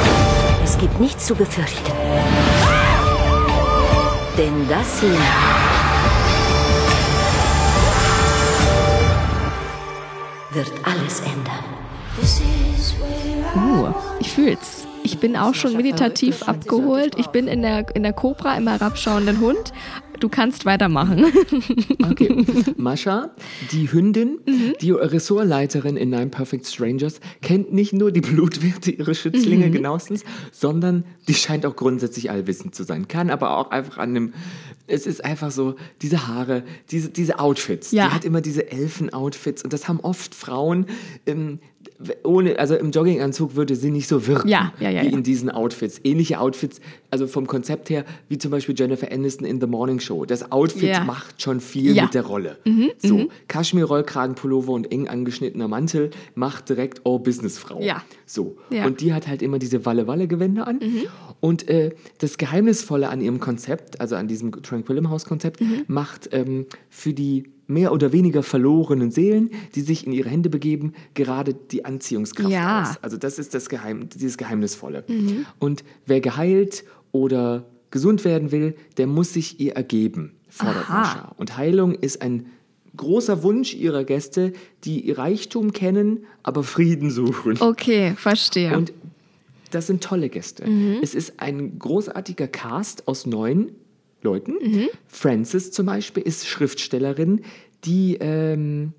Es 0.64 0.76
gibt 0.78 0.98
nichts 0.98 1.26
zu 1.26 1.36
befürchten. 1.36 1.92
Denn 4.36 4.68
das 4.68 4.98
hier 4.98 5.16
wird 10.50 10.72
alles 10.82 11.20
ändern. 11.20 11.64
Uh, 13.54 13.94
ich 14.18 14.32
fühl's. 14.32 14.87
Ich 15.08 15.18
bin 15.20 15.36
auch 15.36 15.54
schon 15.54 15.74
meditativ 15.74 16.42
abgeholt. 16.42 17.14
Ich 17.16 17.28
bin 17.28 17.48
in 17.48 17.62
der, 17.62 17.86
in 17.96 18.02
der 18.02 18.12
Cobra 18.12 18.58
im 18.58 18.68
herabschauenden 18.68 19.40
Hund. 19.40 19.72
Du 20.20 20.28
kannst 20.28 20.66
weitermachen. 20.66 21.24
Okay. 22.10 22.44
Mascha, 22.76 23.30
die 23.72 23.90
Hündin, 23.90 24.38
Mhm. 24.46 24.74
die 24.82 24.90
Ressortleiterin 24.90 25.96
in 25.96 26.10
Nine 26.10 26.26
Perfect 26.26 26.66
Strangers, 26.66 27.20
kennt 27.40 27.72
nicht 27.72 27.92
nur 27.94 28.10
die 28.12 28.20
Blutwerte 28.20 28.90
ihrer 28.90 29.14
Schützlinge 29.14 29.68
Mhm. 29.68 29.72
genauestens, 29.72 30.24
sondern 30.52 31.04
die 31.28 31.34
scheint 31.34 31.64
auch 31.64 31.76
grundsätzlich 31.76 32.30
allwissend 32.30 32.74
zu 32.74 32.82
sein. 32.82 33.08
Kann 33.08 33.30
aber 33.30 33.56
auch 33.56 33.70
einfach 33.70 33.96
an 33.98 34.10
einem, 34.10 34.32
es 34.88 35.06
ist 35.06 35.24
einfach 35.24 35.50
so, 35.52 35.76
diese 36.02 36.26
Haare, 36.28 36.64
diese, 36.90 37.08
diese 37.08 37.38
Outfits. 37.38 37.92
Ja. 37.92 38.08
Die 38.08 38.14
hat 38.14 38.24
immer 38.26 38.40
diese 38.42 38.70
Elfen-Outfits 38.70 39.62
und 39.64 39.72
das 39.72 39.88
haben 39.88 40.00
oft 40.00 40.34
Frauen, 40.34 40.86
ähm, 41.26 41.60
ohne, 42.22 42.58
also 42.58 42.76
im 42.76 42.92
Jogginganzug 42.92 43.56
würde 43.56 43.74
sie 43.74 43.90
nicht 43.90 44.06
so 44.06 44.26
wirken 44.26 44.48
Ja, 44.48 44.72
ja, 44.78 44.90
ja, 44.90 45.02
wie 45.02 45.08
in 45.08 45.22
diesen 45.22 45.50
Outfits. 45.50 46.00
Ähnliche 46.04 46.38
Outfits, 46.38 46.80
also 47.10 47.26
vom 47.26 47.46
Konzept 47.46 47.90
her, 47.90 48.04
wie 48.28 48.38
zum 48.38 48.52
Beispiel 48.52 48.74
Jennifer 48.78 49.10
Aniston 49.10 49.46
in 49.46 49.60
The 49.60 49.66
Morning 49.66 49.98
Show. 49.98 50.24
Das 50.24 50.52
Outfit 50.52 51.04
macht 51.04 51.42
schon 51.42 51.60
viel 51.60 52.00
mit 52.00 52.14
der 52.14 52.24
Rolle. 52.24 52.58
so, 52.98 53.28
Kaschmir-Rollkragenpullover 53.48 54.72
und 54.72 54.92
eng 54.92 55.08
angeschnittener 55.08 55.66
Mantel 55.68 56.10
macht 56.34 56.68
direkt 56.68 57.00
Oh 57.04 57.18
Businessfrau. 57.18 57.80
Ja. 57.82 58.02
So. 58.26 58.56
Und 58.70 59.00
die 59.00 59.12
hat 59.12 59.26
halt 59.26 59.42
immer 59.42 59.58
diese 59.58 59.84
Walle-Walle-Gewänder 59.84 60.66
an. 60.68 60.80
Und 61.40 61.68
äh, 61.68 61.90
das 62.18 62.38
Geheimnisvolle 62.38 63.08
an 63.08 63.20
ihrem 63.20 63.40
Konzept, 63.40 64.00
also 64.00 64.16
an 64.16 64.28
diesem 64.28 64.52
Tranquillum 64.62 65.10
House-Konzept, 65.10 65.60
macht 65.88 66.28
ähm, 66.32 66.66
für 66.90 67.12
die 67.12 67.44
mehr 67.68 67.92
oder 67.92 68.12
weniger 68.12 68.42
verlorenen 68.42 69.10
Seelen, 69.12 69.50
die 69.74 69.82
sich 69.82 70.06
in 70.06 70.12
ihre 70.12 70.28
Hände 70.30 70.48
begeben, 70.50 70.94
gerade 71.14 71.54
die 71.54 71.84
Anziehungskraft 71.84 72.50
Ja. 72.50 72.82
aus. 72.82 72.96
Also 73.02 73.16
das 73.18 73.38
ist 73.38 73.54
das 73.54 73.68
Geheim, 73.68 74.08
dieses 74.08 74.36
Geheimnisvolle. 74.38 75.04
Und 75.60 75.84
wer 76.06 76.20
geheilt 76.20 76.82
oder 77.12 77.66
gesund 77.90 78.24
werden 78.24 78.50
will, 78.52 78.74
der 78.96 79.06
muss 79.06 79.32
sich 79.34 79.60
ihr 79.60 79.74
ergeben, 79.74 80.32
fordert 80.48 80.88
Aha. 80.88 80.98
Mascha. 81.00 81.32
Und 81.36 81.56
Heilung 81.56 81.94
ist 81.94 82.22
ein 82.22 82.46
großer 82.96 83.42
Wunsch 83.42 83.74
ihrer 83.74 84.02
Gäste, 84.04 84.52
die 84.84 85.00
ihr 85.00 85.18
Reichtum 85.18 85.72
kennen, 85.72 86.24
aber 86.42 86.64
Frieden 86.64 87.10
suchen. 87.10 87.60
Okay, 87.60 88.14
verstehe. 88.16 88.76
Und 88.76 88.92
das 89.70 89.86
sind 89.86 90.02
tolle 90.02 90.30
Gäste. 90.30 90.64
Es 91.02 91.14
ist 91.14 91.34
ein 91.40 91.78
großartiger 91.78 92.48
Cast 92.48 93.06
aus 93.06 93.26
neun 93.26 93.72
Leuten. 94.22 94.54
Frances 95.06 95.70
zum 95.72 95.86
Beispiel 95.86 96.22
ist 96.22 96.46
Schriftstellerin, 96.46 97.42
die, 97.84 98.16
ähm, 98.20 98.92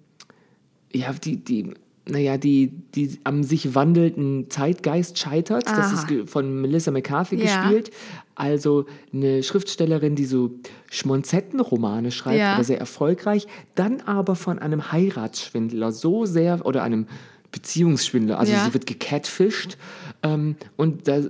ja, 0.94 1.12
die, 1.14 1.38
die, 1.44 1.74
naja, 2.08 2.38
die, 2.38 2.72
die 2.96 3.20
am 3.24 3.44
sich 3.44 3.76
wandelnden 3.76 4.50
Zeitgeist 4.50 5.20
scheitert. 5.20 5.68
Das 5.68 5.78
Aha. 5.78 5.94
ist 5.94 6.08
ge- 6.08 6.26
von 6.26 6.62
Melissa 6.62 6.90
McCarthy 6.92 7.36
Ja. 7.36 7.62
gespielt. 7.62 7.92
Also 8.36 8.86
eine 9.14 9.44
Schriftstellerin, 9.44 10.16
die 10.16 10.26
so 10.26 10.52
Schmonzettenromane 10.90 12.12
schreibt, 12.12 12.40
Ja. 12.40 12.54
aber 12.54 12.64
sehr 12.64 12.80
erfolgreich, 12.80 13.48
dann 13.76 14.02
aber 14.02 14.36
von 14.36 14.60
einem 14.60 14.92
Heiratsschwindler 14.92 15.92
so 15.92 16.26
sehr 16.26 16.66
oder 16.66 16.84
einem 16.84 17.06
Beziehungsschwindler, 17.52 18.40
also 18.40 18.54
Ja. 18.54 18.64
sie 18.66 18.74
wird 18.74 18.86
gecatfischt 18.86 19.78
ähm, 20.24 20.56
und 20.78 21.08
da 21.08 21.22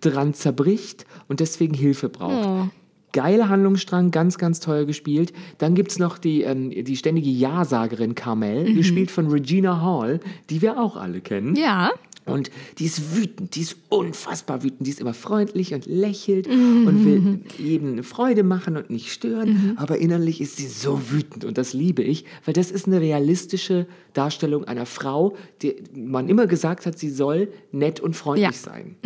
dran 0.00 0.34
zerbricht 0.34 1.06
und 1.28 1.40
deswegen 1.40 1.74
Hilfe 1.74 2.08
braucht. 2.08 2.46
Oh. 2.46 2.68
Geiler 3.12 3.48
Handlungsstrang, 3.48 4.10
ganz, 4.10 4.38
ganz 4.38 4.60
toll 4.60 4.86
gespielt. 4.86 5.32
Dann 5.58 5.74
gibt 5.74 5.90
es 5.90 5.98
noch 5.98 6.18
die, 6.18 6.42
ähm, 6.42 6.70
die 6.70 6.96
ständige 6.96 7.30
Ja-Sagerin 7.30 8.14
Carmel, 8.14 8.74
gespielt 8.74 9.10
von 9.10 9.26
Regina 9.28 9.80
Hall, 9.82 10.20
die 10.48 10.62
wir 10.62 10.78
auch 10.80 10.96
alle 10.96 11.20
kennen. 11.20 11.50
Mhm. 11.50 11.56
ja. 11.56 11.90
Und 12.26 12.50
die 12.78 12.84
ist 12.84 13.16
wütend, 13.16 13.56
die 13.56 13.62
ist 13.62 13.76
unfassbar 13.88 14.62
wütend, 14.62 14.86
die 14.86 14.90
ist 14.90 15.00
immer 15.00 15.14
freundlich 15.14 15.72
und 15.74 15.86
lächelt 15.86 16.46
Mhm. 16.48 16.86
und 16.86 17.04
will 17.04 17.40
jedem 17.58 17.92
eine 17.92 18.02
Freude 18.02 18.44
machen 18.44 18.76
und 18.76 18.90
nicht 18.90 19.10
stören, 19.10 19.72
aber 19.76 19.96
innerlich 19.98 20.40
ist 20.40 20.58
sie 20.58 20.66
so 20.68 21.00
wütend 21.10 21.44
und 21.46 21.56
das 21.58 21.72
liebe 21.72 22.02
ich, 22.02 22.26
weil 22.44 22.52
das 22.54 22.70
ist 22.70 22.86
eine 22.86 23.00
realistische 23.00 23.86
Darstellung 24.12 24.64
einer 24.64 24.86
Frau, 24.86 25.34
die 25.62 25.76
man 25.94 26.28
immer 26.28 26.46
gesagt 26.46 26.84
hat, 26.86 26.98
sie 26.98 27.08
soll 27.10 27.48
nett 27.72 27.98
und 28.00 28.14
freundlich 28.14 28.44
Ja. 28.44 28.52
sein. 28.52 28.96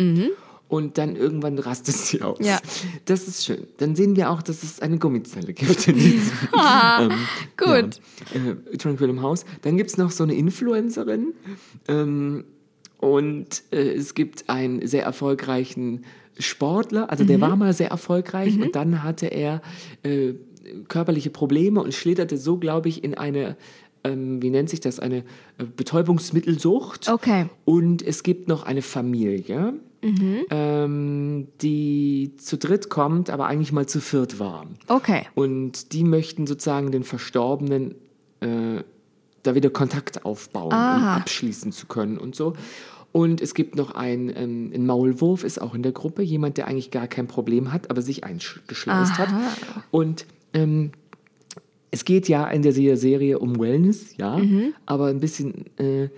Und 0.67 0.97
dann 0.97 1.15
irgendwann 1.15 1.59
rastet 1.59 1.95
sie 1.95 2.21
aus. 2.21 2.39
Ja. 2.41 2.59
Das 3.05 3.27
ist 3.27 3.45
schön. 3.45 3.67
Dann 3.77 3.95
sehen 3.95 4.15
wir 4.15 4.31
auch, 4.31 4.41
dass 4.41 4.63
es 4.63 4.79
eine 4.79 4.97
Gummizelle 4.97 5.53
gibt 5.53 5.87
in 5.87 5.95
diesem 5.95 6.33
ähm, 6.99 7.11
gut. 7.55 7.99
Ja, 8.33 8.51
äh, 8.73 8.77
Tranquillum 8.77 9.21
House. 9.21 9.45
Dann 9.61 9.77
gibt 9.77 9.91
es 9.91 9.97
noch 9.97 10.11
so 10.11 10.23
eine 10.23 10.33
Influencerin. 10.33 11.33
Ähm, 11.87 12.45
und 12.97 13.63
äh, 13.71 13.93
es 13.93 14.15
gibt 14.15 14.49
einen 14.49 14.87
sehr 14.87 15.03
erfolgreichen 15.03 16.05
Sportler, 16.37 17.09
also 17.09 17.23
der 17.23 17.39
war 17.39 17.55
mal 17.55 17.73
sehr 17.73 17.89
erfolgreich 17.89 18.59
und 18.59 18.75
dann 18.75 19.03
hatte 19.03 19.27
er 19.27 19.61
äh, 20.03 20.33
körperliche 20.87 21.29
Probleme 21.29 21.81
und 21.81 21.93
schlitterte 21.93 22.37
so, 22.37 22.57
glaube 22.57 22.89
ich, 22.89 23.03
in 23.03 23.13
eine, 23.13 23.55
ähm, 24.03 24.41
wie 24.41 24.49
nennt 24.49 24.69
sich 24.69 24.79
das, 24.79 24.99
eine 24.99 25.19
äh, 25.57 25.65
Betäubungsmittelsucht. 25.75 27.09
Okay. 27.09 27.45
Und 27.63 28.01
es 28.01 28.23
gibt 28.23 28.47
noch 28.47 28.63
eine 28.63 28.81
Familie, 28.81 29.73
ähm, 30.49 31.47
die 31.61 32.33
zu 32.37 32.57
dritt 32.57 32.89
kommt, 32.89 33.29
aber 33.29 33.47
eigentlich 33.47 33.71
mal 33.71 33.87
zu 33.87 33.99
viert 33.99 34.39
war. 34.39 34.65
Okay. 34.87 35.23
Und 35.35 35.93
die 35.93 36.03
möchten 36.03 36.45
sozusagen 36.47 36.91
den 36.91 37.03
Verstorbenen 37.03 37.95
äh, 38.41 38.83
da 39.43 39.55
wieder 39.55 39.69
Kontakt 39.69 40.25
aufbauen, 40.25 40.67
um 40.67 40.73
Aha. 40.73 41.17
abschließen 41.17 41.71
zu 41.71 41.87
können 41.87 42.17
und 42.17 42.35
so. 42.35 42.53
Und 43.11 43.39
es 43.41 43.53
gibt 43.53 43.75
noch 43.75 43.95
einen, 43.95 44.29
ähm, 44.35 44.71
ein 44.75 44.85
Maulwurf, 44.85 45.43
ist 45.43 45.61
auch 45.61 45.73
in 45.73 45.83
der 45.83 45.93
Gruppe, 45.93 46.21
jemand, 46.21 46.57
der 46.57 46.67
eigentlich 46.67 46.91
gar 46.91 47.07
kein 47.07 47.27
Problem 47.27 47.71
hat, 47.71 47.89
aber 47.89 48.01
sich 48.01 48.23
eingeschleust 48.25 49.17
hat. 49.17 49.29
Und 49.91 50.25
ähm, 50.53 50.91
es 51.91 52.03
geht 52.03 52.27
ja 52.27 52.45
in 52.49 52.61
der 52.61 52.73
Se- 52.73 52.97
Serie 52.97 53.39
um 53.39 53.57
Wellness, 53.57 54.17
ja, 54.17 54.37
aber 54.85 55.05
ein 55.07 55.21
bisschen, 55.21 55.65
äh, 55.77 56.09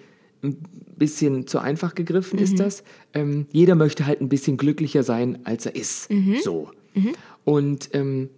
ein 0.42 0.58
bisschen 0.98 1.48
zu 1.48 1.60
einfach 1.60 1.96
gegriffen 1.96 2.40
ist 2.40 2.60
das. 2.60 2.84
Ähm, 3.14 3.46
jeder 3.52 3.76
möchte 3.76 4.06
halt 4.06 4.22
ein 4.22 4.30
bisschen 4.30 4.58
glücklicher 4.58 5.04
sein, 5.04 5.40
als 5.44 5.66
er 5.66 5.76
ist. 5.76 6.10
So. 6.44 6.72
Und 7.46 7.90
ähm, 7.94 8.30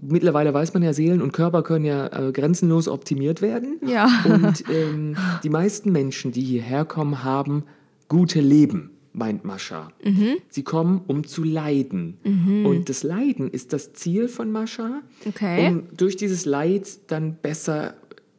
mittlerweile 0.00 0.52
weiß 0.54 0.74
man 0.74 0.82
ja, 0.82 0.92
Seelen 0.92 1.22
und 1.22 1.32
Körper 1.32 1.62
können 1.62 1.84
ja 1.84 2.06
äh, 2.28 2.32
grenzenlos 2.32 2.88
optimiert 2.88 3.42
werden. 3.42 3.78
Ja. 3.86 4.08
Und 4.24 4.64
ähm, 4.72 5.16
die 5.42 5.48
meisten 5.50 5.92
Menschen, 5.92 6.32
die 6.32 6.42
hierher 6.42 6.84
kommen, 6.84 7.24
haben 7.24 7.64
gute 8.08 8.40
Leben, 8.40 8.90
meint 9.12 9.44
Mascha. 9.44 9.90
Mhm. 10.04 10.36
Sie 10.48 10.62
kommen, 10.62 11.02
um 11.06 11.24
zu 11.24 11.42
leiden. 11.44 12.18
Und 12.64 12.88
das 12.88 13.02
Leiden 13.02 13.50
ist 13.50 13.72
das 13.72 13.92
Ziel 13.92 14.28
von 14.28 14.50
Mascha, 14.50 15.02
Okay. 15.26 15.68
um 15.68 15.82
durch 15.96 16.16
dieses 16.16 16.44
Leid 16.44 16.88
dann 17.08 17.36
besser 17.40 17.94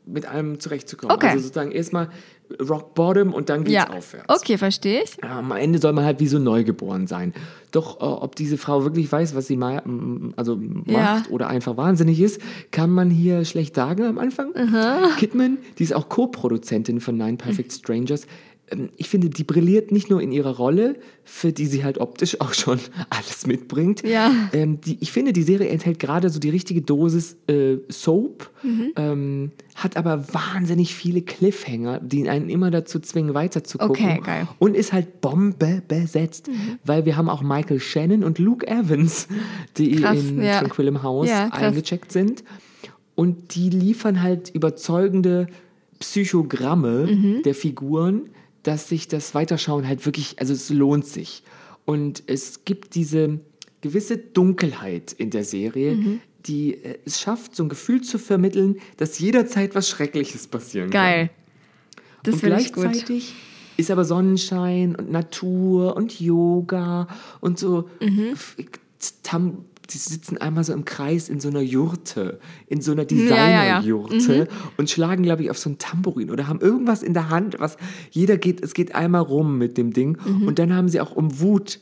mit 0.06 0.26
allem 0.26 0.60
zurechtzukommen. 0.60 1.16
Okay. 1.16 1.28
Also 1.28 1.44
sozusagen 1.44 1.72
erstmal 1.72 2.10
Rock 2.68 2.94
Bottom 2.96 3.34
und 3.34 3.50
dann 3.50 3.64
geht's 3.64 3.74
Ja. 3.76 3.90
aufwärts. 3.90 4.26
Okay, 4.28 4.58
verstehe 4.58 5.04
ich. 5.04 5.24
Am 5.24 5.52
Ende 5.52 5.80
soll 5.80 5.94
man 5.94 6.04
halt 6.06 6.20
wie 6.20 6.28
so 6.28 6.40
neugeboren 6.40 7.06
sein. 7.08 7.34
Doch 7.72 8.00
äh, 8.02 8.04
ob 8.04 8.36
diese 8.36 8.58
Frau 8.58 8.84
wirklich 8.84 9.12
weiß, 9.12 9.36
was 9.36 9.46
sie 9.48 9.56
ma 9.56 9.82
also 10.36 10.56
macht 10.56 10.88
Ja. 10.88 11.24
oder 11.30 11.48
einfach 11.48 11.78
wahnsinnig 11.78 12.20
ist, 12.20 12.42
kann 12.72 12.90
man 12.90 13.10
hier 13.12 13.46
schlecht 13.46 13.76
sagen 13.76 14.04
am 14.04 14.18
Anfang. 14.18 14.54
Kidman, 15.18 15.58
die 15.78 15.84
ist 15.84 15.94
auch 15.94 16.10
Co-Produzentin 16.10 17.00
von 17.02 17.18
Nine 17.18 17.38
Perfect 17.38 17.72
Strangers. 17.72 18.26
Ähm, 18.72 18.90
Ich 18.98 19.10
finde, 19.10 19.30
die 19.30 19.44
brilliert 19.44 19.92
nicht 19.92 20.10
nur 20.10 20.22
in 20.22 20.32
ihrer 20.32 20.56
Rolle, 20.58 20.96
für 21.24 21.52
die 21.52 21.66
sie 21.68 21.84
halt 21.84 22.00
optisch 22.00 22.40
auch 22.42 22.54
schon 22.54 22.80
alles 23.10 23.46
mitbringt. 23.48 24.04
Ja. 24.04 24.32
Ähm, 24.54 24.82
die, 24.82 24.98
ich 25.00 25.12
finde, 25.12 25.34
die 25.34 25.44
Serie 25.44 25.70
enthält 25.70 26.00
gerade 26.00 26.30
so 26.30 26.40
die 26.40 26.50
richtige 26.50 26.82
Dosis 26.82 27.38
äh, 27.48 27.78
Soap, 27.90 28.50
Mhm. 28.62 28.92
ähm, 28.98 29.52
hat 29.76 29.96
aber 29.96 30.26
wahnsinnig 30.34 30.94
viele 30.94 31.22
Cliffhanger, 31.22 32.02
die 32.02 32.28
einen 32.28 32.50
immer 32.50 32.72
dazu 32.72 33.00
zwingen, 33.00 33.34
weiterzugucken. 33.34 34.06
Okay, 34.06 34.20
geil. 34.22 34.48
Und 34.60 34.76
ist 34.76 34.92
halt 34.92 35.22
Bombe 35.22 35.82
besetzt, 35.88 36.50
weil 36.84 37.06
wir 37.06 37.16
haben 37.16 37.30
auch 37.30 37.42
Michael 37.42 37.80
Shannon 37.80 38.26
und 38.26 38.38
Luke 38.38 38.68
Evans, 38.68 39.30
die 39.78 39.92
Krass, 39.96 40.18
in 40.20 40.42
ja. 40.42 40.60
Tranquillum 40.60 41.04
House 41.04 41.30
Ja, 41.30 41.48
eingecheckt 41.54 42.12
sind. 42.12 42.44
Und 43.16 43.56
die 43.56 43.70
liefern 43.70 44.22
halt 44.22 44.50
überzeugende 44.50 45.48
Psychogramme 46.00 47.08
Mhm. 47.08 47.42
der 47.44 47.54
Figuren, 47.56 48.24
dass 48.70 48.88
sich 48.88 49.08
das 49.08 49.34
Weiterschauen 49.34 49.88
halt 49.88 50.06
wirklich, 50.06 50.36
also 50.40 50.54
es 50.54 50.70
lohnt 50.70 51.08
sich. 51.08 51.42
Und 51.86 52.22
es 52.28 52.66
gibt 52.66 52.94
diese 52.94 53.40
gewisse 53.82 54.16
Dunkelheit 54.16 55.12
in 55.12 55.32
der 55.32 55.44
Serie, 55.44 55.96
Mhm. 55.96 56.22
die 56.46 56.76
äh, 56.76 57.00
es 57.04 57.20
schafft, 57.20 57.56
so 57.56 57.64
ein 57.64 57.70
Gefühl 57.70 58.02
zu 58.02 58.20
vermitteln, 58.20 58.78
dass 58.98 59.18
jederzeit 59.18 59.74
was 59.74 59.90
Schreckliches 59.90 60.46
passieren 60.46 60.92
kann. 60.92 61.02
Geil. 61.02 61.30
Das 62.22 62.36
und 62.36 62.44
gleichzeitig 62.44 63.34
ist 63.76 63.90
aber 63.90 64.06
Sonnenschein 64.06 64.96
und 64.96 65.10
Natur 65.12 65.96
und 65.98 66.20
Yoga 66.20 67.08
und 67.42 67.58
so. 67.58 67.90
Mhm. 68.00 68.36
Tam, 69.24 69.66
die 69.92 69.98
sitzen 69.98 70.38
einmal 70.38 70.64
so 70.64 70.74
im 70.74 70.86
Kreis 70.86 71.30
in 71.30 71.40
so 71.40 71.50
einer 71.50 71.62
Jurte, 71.62 72.40
in 72.68 72.82
so 72.82 72.92
einer 72.92 73.04
ja, 73.10 73.18
ja. 73.18 73.82
Designerjurte 73.82 74.48
und 74.78 74.90
schlagen, 74.90 75.24
glaube 75.24 75.44
ich, 75.44 75.50
auf 75.50 75.58
so 75.58 75.70
ein 75.70 75.78
Tambourin 75.78 76.30
oder 76.30 76.48
haben 76.48 76.62
irgendwas 76.62 77.04
in 77.04 77.14
der 77.14 77.30
Hand, 77.30 77.56
was 77.60 77.78
jeder 78.12 78.38
geht, 78.38 78.64
es 78.64 78.74
geht 78.74 78.96
einmal 78.96 79.22
rum 79.22 79.58
mit 79.58 79.78
dem 79.78 79.94
Ding. 79.94 80.18
Mhm. 80.26 80.48
Und 80.48 80.60
dann 80.60 80.74
haben 80.74 80.90
sie 80.90 81.02
auch 81.02 81.16
um 81.16 81.40
Wut 81.40 81.80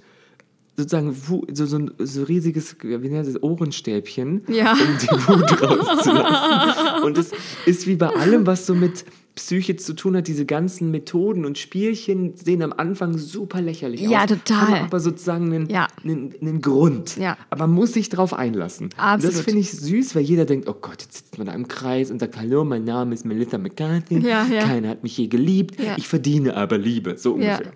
sozusagen 0.77 1.12
so, 1.13 1.43
so 1.65 1.75
ein 1.77 1.91
so 1.98 2.24
riesiges 2.24 2.75
wie 2.84 3.10
nennt 3.10 3.27
das, 3.27 3.41
Ohrenstäbchen, 3.41 4.43
Ja. 4.48 4.74
um 4.74 4.77
die 5.01 5.07
Wut 5.27 5.62
rauszulassen. 5.62 7.03
Und 7.03 7.17
es 7.17 7.31
ist 7.65 7.88
wie 7.88 7.96
bei 7.96 8.10
allem, 8.10 8.46
was 8.46 8.65
so 8.67 8.75
mit 8.75 9.05
Psyche 9.36 9.75
zu 9.75 9.93
tun 9.93 10.15
hat, 10.17 10.27
diese 10.27 10.46
ganzen 10.48 10.89
Methoden 10.89 11.46
und 11.46 11.60
Spielchen 11.60 12.36
sehen 12.36 12.63
am 12.63 12.74
Anfang 12.74 13.17
super 13.19 13.62
lächerlich 13.62 14.01
Ja, 14.01 14.24
aus. 14.24 14.29
total. 14.29 14.67
Haben 14.67 14.86
aber 14.86 15.00
sozusagen 15.00 15.53
einen, 15.53 15.69
Ja. 15.69 15.88
einen, 16.03 16.34
einen 16.41 16.60
Grund. 16.62 17.17
Ja. 17.17 17.38
Aber 17.51 17.67
man 17.67 17.75
muss 17.75 17.93
sich 17.93 18.10
drauf 18.10 18.34
einlassen. 18.34 18.86
Und 18.88 19.00
Absolut. 19.00 19.36
das 19.36 19.41
finde 19.43 19.60
ich 19.60 19.71
süß, 19.71 20.15
weil 20.15 20.23
jeder 20.23 20.45
denkt, 20.45 20.67
oh 20.67 20.75
Gott, 20.82 21.04
jetzt 21.04 21.17
sitzt 21.17 21.38
man 21.38 21.45
da 21.47 21.54
im 21.54 21.67
Kreis 21.67 22.10
und 22.10 22.19
sagt, 22.19 22.36
hallo, 22.38 22.63
mein 22.65 22.84
Name 22.84 23.13
ist 23.13 23.25
Melissa 23.25 23.60
McCarthy. 23.60 24.19
Ja, 24.19 24.45
ja. 24.45 24.63
Keiner 24.63 24.89
hat 24.89 25.04
mich 25.04 25.15
je 25.17 25.28
geliebt. 25.28 25.80
Ja. 25.80 25.95
Ich 25.97 26.08
verdiene 26.08 26.58
aber 26.58 26.80
Liebe. 26.80 27.15
So 27.17 27.38
Ja. 27.38 27.58
ungefähr. 27.58 27.73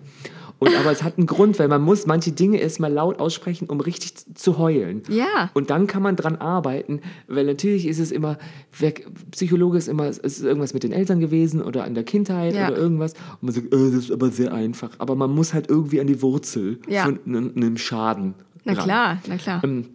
Und 0.62 0.76
aber 0.78 0.92
es 0.92 1.02
hat 1.02 1.18
einen 1.18 1.26
Grund, 1.26 1.58
weil 1.58 1.66
man 1.66 1.82
muss 1.82 2.06
manche 2.06 2.30
Dinge 2.30 2.58
erstmal 2.58 2.92
laut 2.92 3.18
aussprechen, 3.18 3.68
um 3.68 3.80
richtig 3.80 4.14
zu 4.36 4.58
heulen. 4.58 5.02
Ja. 5.08 5.50
Und 5.54 5.70
dann 5.70 5.88
kann 5.88 6.02
man 6.04 6.14
dran 6.14 6.36
arbeiten, 6.36 7.00
weil 7.26 7.44
natürlich 7.46 7.84
ist 7.88 7.98
es 7.98 8.12
immer, 8.12 8.38
wer, 8.78 8.92
Psychologe 9.32 9.76
ist 9.78 9.88
immer, 9.88 10.06
es 10.06 10.18
ist 10.18 10.40
irgendwas 10.44 10.72
mit 10.72 10.84
den 10.84 10.92
Eltern 10.92 11.18
gewesen 11.18 11.62
oder 11.62 11.82
an 11.82 11.94
der 11.94 12.04
Kindheit 12.04 12.54
Ja. 12.54 12.68
oder 12.68 12.76
irgendwas. 12.76 13.14
Und 13.40 13.42
man 13.42 13.52
sagt, 13.54 13.66
äh, 13.74 13.76
das 13.90 13.94
ist 14.04 14.12
aber 14.12 14.30
sehr 14.30 14.54
einfach. 14.54 14.90
Aber 14.98 15.16
man 15.16 15.32
muss 15.34 15.52
halt 15.52 15.68
irgendwie 15.68 16.00
an 16.00 16.06
die 16.06 16.22
Wurzel 16.22 16.78
Ja. 16.88 17.02
von 17.06 17.18
einem, 17.26 17.52
einem 17.56 17.76
Schaden. 17.76 18.34
Na 18.64 18.74
ran. 18.74 18.84
klar, 18.84 19.18
na 19.26 19.36
klar. 19.38 19.64
Ähm, 19.64 19.86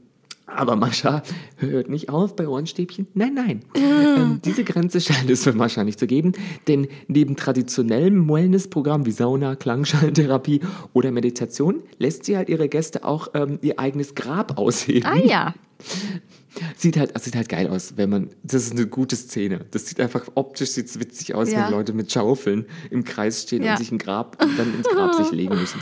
aber 0.48 0.76
Mascha 0.76 1.22
hört 1.58 1.90
nicht 1.90 2.10
auf 2.10 2.36
bei 2.36 2.48
Ohrenstäbchen. 2.48 3.08
Nein, 3.14 3.34
nein. 3.36 3.62
Ah. 3.78 4.16
Ähm, 4.22 4.42
diese 4.44 4.64
Grenze 4.64 5.00
scheint 5.00 5.30
es 5.30 5.44
für 5.44 5.54
Mascha 5.54 5.84
nicht 5.84 6.00
zu 6.00 6.08
geben, 6.08 6.32
denn 6.68 6.88
neben 7.08 7.36
traditionellem 7.36 8.28
Wellnessprogramm 8.30 9.06
wie 9.06 9.12
Sauna, 9.12 9.56
Klangschallentherapie 9.56 10.62
oder 10.94 11.12
Meditation 11.12 11.82
lässt 12.00 12.26
sie 12.26 12.36
halt 12.38 12.50
ihre 12.50 12.68
Gäste 12.68 13.04
auch 13.06 13.28
ähm, 13.36 13.60
ihr 13.62 13.80
eigenes 13.80 14.16
Grab 14.16 14.58
ausheben. 14.58 15.06
Ah 15.06 15.16
ja. 15.18 15.54
Sieht 16.76 16.98
halt, 16.98 17.20
sieht 17.22 17.36
halt 17.36 17.50
geil 17.50 17.68
aus, 17.68 17.94
wenn 17.98 18.10
man. 18.10 18.30
Das 18.44 18.64
ist 18.64 18.72
eine 18.72 18.88
gute 18.88 19.16
Szene. 19.16 19.66
Das 19.70 19.86
sieht 19.86 20.00
einfach 20.00 20.24
optisch 20.34 20.72
sieht's 20.72 21.00
witzig 21.00 21.36
aus, 21.36 21.52
Ja. 21.52 21.66
wenn 21.66 21.72
Leute 21.72 21.94
mit 21.94 22.12
Schaufeln 22.12 22.66
im 22.90 23.04
Kreis 23.04 23.44
stehen 23.44 23.62
Ja. 23.64 23.74
und 23.74 23.78
sich 23.78 23.92
ein 23.92 24.00
Grab 24.00 24.40
dann 24.40 24.74
ins 24.76 24.88
Grab 24.88 25.14
sich 25.14 25.32
legen 25.32 25.56
müssen. 25.56 25.80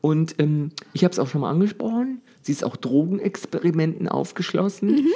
Und 0.00 0.36
ähm, 0.38 0.70
ich 0.94 1.04
habe 1.04 1.12
es 1.12 1.18
auch 1.18 1.28
schon 1.28 1.42
mal 1.42 1.50
angesprochen. 1.50 2.22
Sie 2.46 2.52
ist 2.52 2.62
auch 2.62 2.76
Drogenexperimenten 2.76 4.06
aufgeschlossen. 4.06 4.90
Mhm. 4.90 5.06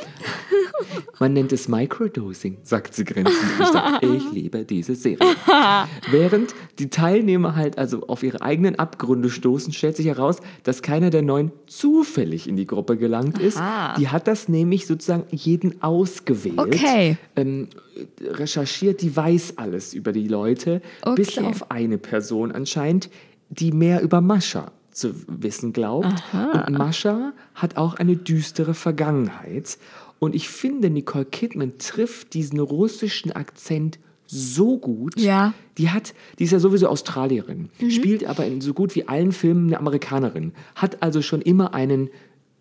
Man 1.20 1.32
nennt 1.32 1.52
es 1.52 1.68
Microdosing, 1.68 2.58
sagt 2.64 2.92
sie 2.94 3.04
grenzend. 3.04 3.36
Ich 3.60 3.68
dachte, 3.68 4.04
ich 4.16 4.32
liebe 4.32 4.64
diese 4.64 4.96
Serie. 4.96 5.36
Während 6.10 6.56
die 6.80 6.90
Teilnehmer 6.90 7.54
halt 7.54 7.78
also 7.78 8.08
auf 8.08 8.24
ihre 8.24 8.42
eigenen 8.42 8.80
Abgründe 8.80 9.30
stoßen, 9.30 9.72
stellt 9.72 9.94
sich 9.94 10.06
heraus, 10.06 10.38
dass 10.64 10.82
keiner 10.82 11.10
der 11.10 11.22
neun 11.22 11.52
zufällig 11.68 12.48
in 12.48 12.56
die 12.56 12.66
Gruppe 12.66 12.96
gelangt 12.96 13.38
ist. 13.38 13.58
Aha. 13.58 13.94
Die 13.96 14.08
hat 14.08 14.26
das 14.26 14.48
nämlich 14.48 14.88
sozusagen 14.88 15.22
jeden 15.30 15.80
ausgewählt. 15.84 16.58
Okay. 16.58 17.16
Ähm, 17.36 17.68
recherchiert, 18.24 19.02
die 19.02 19.14
weiß 19.14 19.52
alles 19.56 19.94
über 19.94 20.10
die 20.10 20.26
Leute, 20.26 20.82
bis 21.14 21.38
Okay. 21.38 21.46
auf 21.46 21.70
eine 21.70 21.98
Person 21.98 22.50
anscheinend, 22.50 23.08
die 23.50 23.70
mehr 23.70 24.02
über 24.02 24.20
Mascha 24.20 24.72
zu 25.00 25.14
wissen 25.26 25.72
glaubt. 25.72 26.22
Und 26.32 26.78
Mascha 26.78 27.32
hat 27.54 27.76
auch 27.76 27.94
eine 27.94 28.16
düstere 28.16 28.74
Vergangenheit. 28.74 29.78
Und 30.18 30.34
ich 30.34 30.48
finde, 30.48 30.90
Nicole 30.90 31.24
Kidman 31.24 31.78
trifft 31.78 32.34
diesen 32.34 32.60
russischen 32.60 33.32
Akzent 33.32 33.98
so 34.26 34.78
gut. 34.78 35.18
Ja. 35.18 35.54
Die 35.76 35.90
hat, 35.90 36.14
die 36.38 36.44
ist 36.44 36.52
ja 36.52 36.60
sowieso 36.60 36.86
Australierin, 36.88 37.70
spielt 37.88 38.24
aber 38.24 38.46
in 38.46 38.60
so 38.60 38.74
gut 38.74 38.94
wie 38.94 39.08
allen 39.08 39.32
Filmen 39.32 39.68
eine 39.68 39.78
Amerikanerin, 39.78 40.52
hat 40.76 41.02
also 41.02 41.20
schon 41.20 41.42
immer 41.42 41.74
einen, 41.74 42.10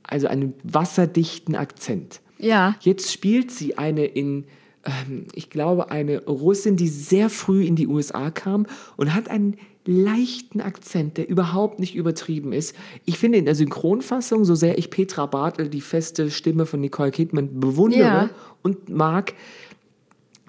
also 0.04 0.28
einen 0.28 0.54
wasserdichten 0.64 1.56
Akzent. 1.56 2.22
Ja. 2.40 2.76
Jetzt 2.80 3.12
spielt 3.12 3.52
sie 3.52 3.78
eine 3.78 4.06
in, 4.06 4.46
ähm, 4.86 5.26
ich 5.36 5.50
glaube, 5.50 5.92
eine 5.92 6.26
Russin, 6.26 6.76
die 6.76 6.88
sehr 6.88 7.30
früh 7.30 7.64
in 7.66 7.76
die 7.76 7.88
USA 7.88 8.32
kam 8.32 8.66
und 8.98 9.14
hat 9.14 9.30
einen 9.30 9.58
leichten 9.92 10.62
Akzent, 10.62 11.18
der 11.18 11.28
überhaupt 11.28 11.80
nicht 11.80 11.96
übertrieben 11.96 12.54
ist. 12.54 12.76
Ich 13.06 13.18
finde 13.18 13.40
in 13.40 13.46
der 13.46 13.56
Synchronfassung, 13.56 14.46
so 14.46 14.54
sehr 14.54 14.78
ich 14.78 14.92
Petra 14.92 15.26
Bartel, 15.26 15.68
die 15.68 15.82
feste 15.82 16.30
Stimme 16.30 16.66
von 16.68 16.80
Nicole 16.80 17.10
Kidman, 17.12 17.60
bewundere 17.60 18.00
Ja. 18.02 18.30
und 18.62 18.90
mag, 18.90 19.34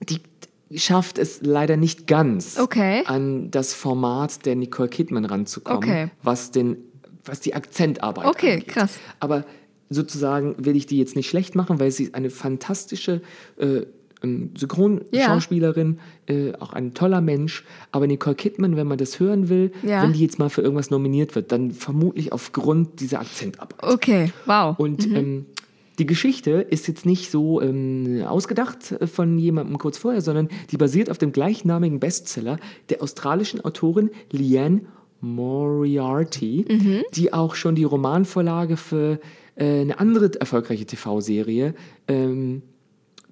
die 0.08 0.20
schafft 0.78 1.18
es 1.18 1.40
leider 1.42 1.76
nicht 1.78 2.06
ganz 2.06 2.58
Okay. 2.58 3.02
an 3.06 3.50
das 3.50 3.72
Format 3.74 4.44
der 4.44 4.56
Nicole 4.56 4.88
Kidman 4.90 5.24
ranzukommen, 5.24 5.78
Okay. 5.88 6.10
was, 6.22 6.50
den, 6.50 6.76
was 7.24 7.40
die 7.40 7.54
Akzentarbeit 7.54 8.26
Okay, 8.26 8.52
angeht. 8.54 8.68
krass. 8.68 8.98
Aber 9.20 9.44
sozusagen 9.88 10.54
will 10.58 10.76
ich 10.76 10.86
die 10.86 10.98
jetzt 10.98 11.16
nicht 11.16 11.28
schlecht 11.28 11.54
machen, 11.54 11.80
weil 11.80 11.90
sie 11.90 12.12
eine 12.14 12.30
fantastische 12.30 13.22
äh, 13.56 13.82
Synchronschauspielerin, 14.22 15.98
äh, 16.26 16.52
auch 16.60 16.72
ein 16.72 16.94
toller 16.94 17.20
Mensch. 17.20 17.64
Aber 17.92 18.06
Nicole 18.06 18.36
Kidman, 18.36 18.76
wenn 18.76 18.86
man 18.86 18.98
das 18.98 19.18
hören 19.20 19.48
will, 19.48 19.72
Ja. 19.82 20.02
wenn 20.02 20.12
die 20.12 20.20
jetzt 20.20 20.38
mal 20.38 20.50
für 20.50 20.62
irgendwas 20.62 20.90
nominiert 20.90 21.34
wird, 21.34 21.52
dann 21.52 21.70
vermutlich 21.72 22.32
aufgrund 22.32 23.00
dieser 23.00 23.20
Akzentarbeit. 23.20 23.82
Okay, 23.82 24.32
wow. 24.46 24.78
Und 24.78 25.06
ähm, 25.06 25.46
Die 25.98 26.06
Geschichte 26.06 26.52
ist 26.52 26.88
jetzt 26.88 27.04
nicht 27.04 27.30
so 27.30 27.60
ähm, 27.60 28.22
ausgedacht 28.26 28.92
äh, 28.92 29.06
von 29.06 29.36
jemandem 29.38 29.76
kurz 29.76 29.98
vorher, 29.98 30.22
sondern 30.22 30.48
die 30.70 30.78
basiert 30.78 31.10
auf 31.10 31.18
dem 31.18 31.30
gleichnamigen 31.32 32.00
Bestseller 32.00 32.58
der 32.88 33.02
australischen 33.02 33.62
Autorin 33.62 34.08
Leanne 34.30 34.80
Moriarty, 35.20 36.64
Mhm. 36.68 37.02
die 37.14 37.32
auch 37.34 37.54
schon 37.54 37.74
die 37.74 37.84
Romanvorlage 37.84 38.76
für 38.78 39.20
äh, 39.56 39.80
eine 39.82 39.98
andere 40.00 40.30
erfolgreiche 40.40 40.86
TV-Serie, 40.86 41.74
ähm, 42.08 42.62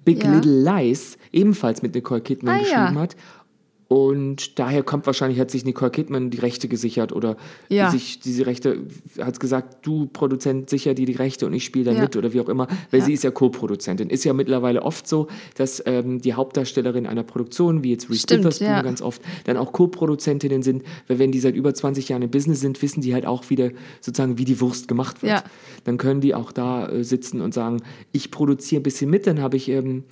Big 0.05 0.23
Ja. 0.23 0.33
Little 0.33 0.63
Lies, 0.63 1.17
ebenfalls 1.31 1.81
mit 1.81 1.93
Nicole 1.95 2.21
Kidman 2.21 2.55
Ah, 2.55 2.57
ja. 2.57 2.63
geschrieben 2.81 2.99
hat. 2.99 3.15
Und 3.89 4.59
daher 4.59 4.83
kommt 4.83 5.07
wahrscheinlich, 5.07 5.39
hat 5.39 5.49
sich 5.49 5.65
Nicole 5.65 5.89
Kidman 5.89 6.29
die 6.29 6.37
Rechte 6.37 6.67
gesichert 6.67 7.11
oder 7.11 7.37
Ja. 7.69 7.89
sich 7.89 8.19
diese 8.19 8.45
Rechte, 8.45 8.85
hat 9.19 9.39
gesagt, 9.39 9.83
du 9.83 10.05
Produzent 10.05 10.69
sicher 10.69 10.93
dir 10.93 11.07
die 11.07 11.13
Rechte 11.13 11.47
und 11.47 11.53
ich 11.53 11.65
spiele 11.65 11.85
da 11.85 11.91
Ja. 11.93 12.01
mit 12.03 12.15
oder 12.15 12.31
wie 12.31 12.39
auch 12.39 12.49
immer, 12.49 12.67
weil 12.91 12.99
Ja. 12.99 13.05
sie 13.07 13.13
ist 13.13 13.23
ja 13.23 13.31
Co-Produzentin. 13.31 14.11
Ist 14.11 14.23
ja 14.25 14.33
mittlerweile 14.33 14.83
oft 14.83 15.07
so, 15.07 15.27
dass 15.55 15.81
ähm, 15.87 16.21
die 16.21 16.35
Hauptdarstellerin 16.35 17.07
einer 17.07 17.23
Produktion, 17.23 17.81
wie 17.83 17.89
jetzt 17.89 18.11
Reese 18.11 18.25
Witherspoon 18.29 18.67
ja. 18.67 18.83
ganz 18.83 19.01
oft, 19.01 19.23
dann 19.45 19.57
auch 19.57 19.73
Co-Produzentinnen 19.73 20.61
sind, 20.61 20.83
weil 21.07 21.17
wenn 21.17 21.31
die 21.31 21.39
seit 21.39 21.55
über 21.55 21.73
20 21.73 22.09
Jahren 22.09 22.21
im 22.21 22.29
Business 22.29 22.59
sind, 22.59 22.79
wissen 22.83 23.01
die 23.01 23.15
halt 23.15 23.25
auch 23.25 23.49
wieder 23.49 23.71
sozusagen, 24.01 24.37
wie 24.37 24.45
die 24.45 24.61
Wurst 24.61 24.87
gemacht 24.87 25.23
wird. 25.23 25.31
Ja. 25.31 25.43
Dann 25.85 25.97
können 25.97 26.21
die 26.21 26.35
auch 26.35 26.51
da 26.51 26.87
äh, 26.89 27.03
sitzen 27.03 27.41
und 27.41 27.55
sagen, 27.55 27.81
ich 28.11 28.29
produziere 28.29 28.81
ein 28.81 28.83
bisschen 28.83 29.09
mit, 29.09 29.25
dann 29.25 29.41
habe 29.41 29.57
ich 29.57 29.67
ähm, 29.69 30.03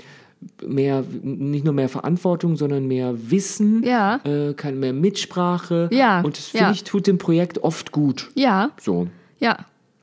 mehr, 0.65 1.03
nicht 1.21 1.65
nur 1.65 1.73
mehr 1.73 1.89
Verantwortung, 1.89 2.55
sondern 2.55 2.85
mehr 2.87 3.13
Wissen, 3.31 3.83
Ja. 3.83 4.19
äh, 4.23 4.53
kann 4.53 4.79
mehr 4.79 4.93
Mitsprache. 4.93 5.89
Ja, 5.91 6.21
Und 6.21 6.37
das 6.37 6.47
finde 6.47 6.65
ja. 6.67 6.71
ich, 6.71 6.83
tut 6.83 7.07
dem 7.07 7.17
Projekt 7.17 7.63
oft 7.63 7.91
gut. 7.91 8.29
Ja, 8.35 8.71
So. 8.79 9.07
ja. 9.39 9.57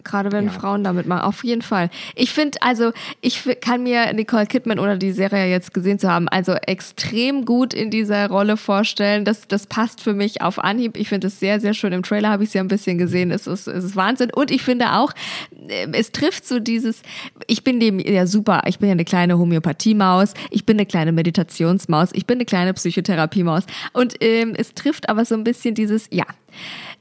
Gerade 0.05 0.31
wenn 0.33 0.47
Ja. 0.47 0.51
Frauen 0.53 0.85
damit 0.85 1.07
machen, 1.07 1.23
auf 1.23 1.43
jeden 1.45 1.62
Fall. 1.62 1.90
Ich 2.14 2.33
finde, 2.33 2.59
also, 2.62 2.93
ich 3.21 3.43
kann 3.61 3.83
mir 3.83 4.12
Nicole 4.12 4.47
Kidman 4.47 4.79
oder 4.79 4.97
die 4.97 5.12
Serie 5.12 5.47
jetzt 5.51 5.75
gesehen 5.75 5.99
zu 5.99 6.11
haben, 6.11 6.29
also 6.29 6.53
extrem 6.53 7.45
gut 7.45 7.75
in 7.75 7.90
dieser 7.90 8.29
Rolle 8.29 8.57
vorstellen. 8.57 9.25
Das, 9.25 9.49
das 9.49 9.67
passt 9.67 10.01
für 10.01 10.12
mich 10.14 10.43
auf 10.43 10.59
Anhieb. 10.59 10.97
Ich 10.97 11.09
finde 11.09 11.29
es 11.29 11.40
sehr, 11.40 11.61
sehr 11.61 11.75
schön. 11.75 11.93
Im 11.93 12.03
Trailer 12.03 12.29
habe 12.31 12.45
ich 12.45 12.51
sie 12.51 12.59
ein 12.59 12.69
bisschen 12.69 12.99
gesehen. 12.99 13.31
Es 13.31 13.47
ist, 13.47 13.67
es 13.67 13.85
ist 13.85 13.97
Wahnsinn. 13.97 14.31
Und 14.33 14.51
ich 14.51 14.62
finde 14.62 14.93
auch, 14.93 15.12
äh, 15.69 15.87
es 15.93 16.12
trifft 16.12 16.47
so 16.47 16.59
dieses, 16.61 17.03
ich 17.47 17.64
bin 17.64 17.81
dem 17.81 17.99
ja 17.99 18.27
super, 18.27 18.62
ich 18.67 18.79
bin 18.79 18.88
ja 18.88 18.93
eine 18.93 19.05
kleine 19.05 19.38
Homöopathiemaus, 19.38 20.35
ich 20.51 20.67
bin 20.67 20.77
eine 20.77 20.87
kleine 20.87 21.12
Meditationsmaus, 21.12 22.11
ich 22.12 22.27
bin 22.27 22.37
eine 22.37 22.45
kleine 22.45 22.75
Psychotherapiemaus. 22.75 23.64
Und 23.93 24.14
ähm, 24.21 24.55
es 24.57 24.75
trifft 24.75 25.09
aber 25.09 25.25
so 25.25 25.35
ein 25.35 25.45
bisschen 25.45 25.75
dieses, 25.75 26.09
ja, 26.11 26.25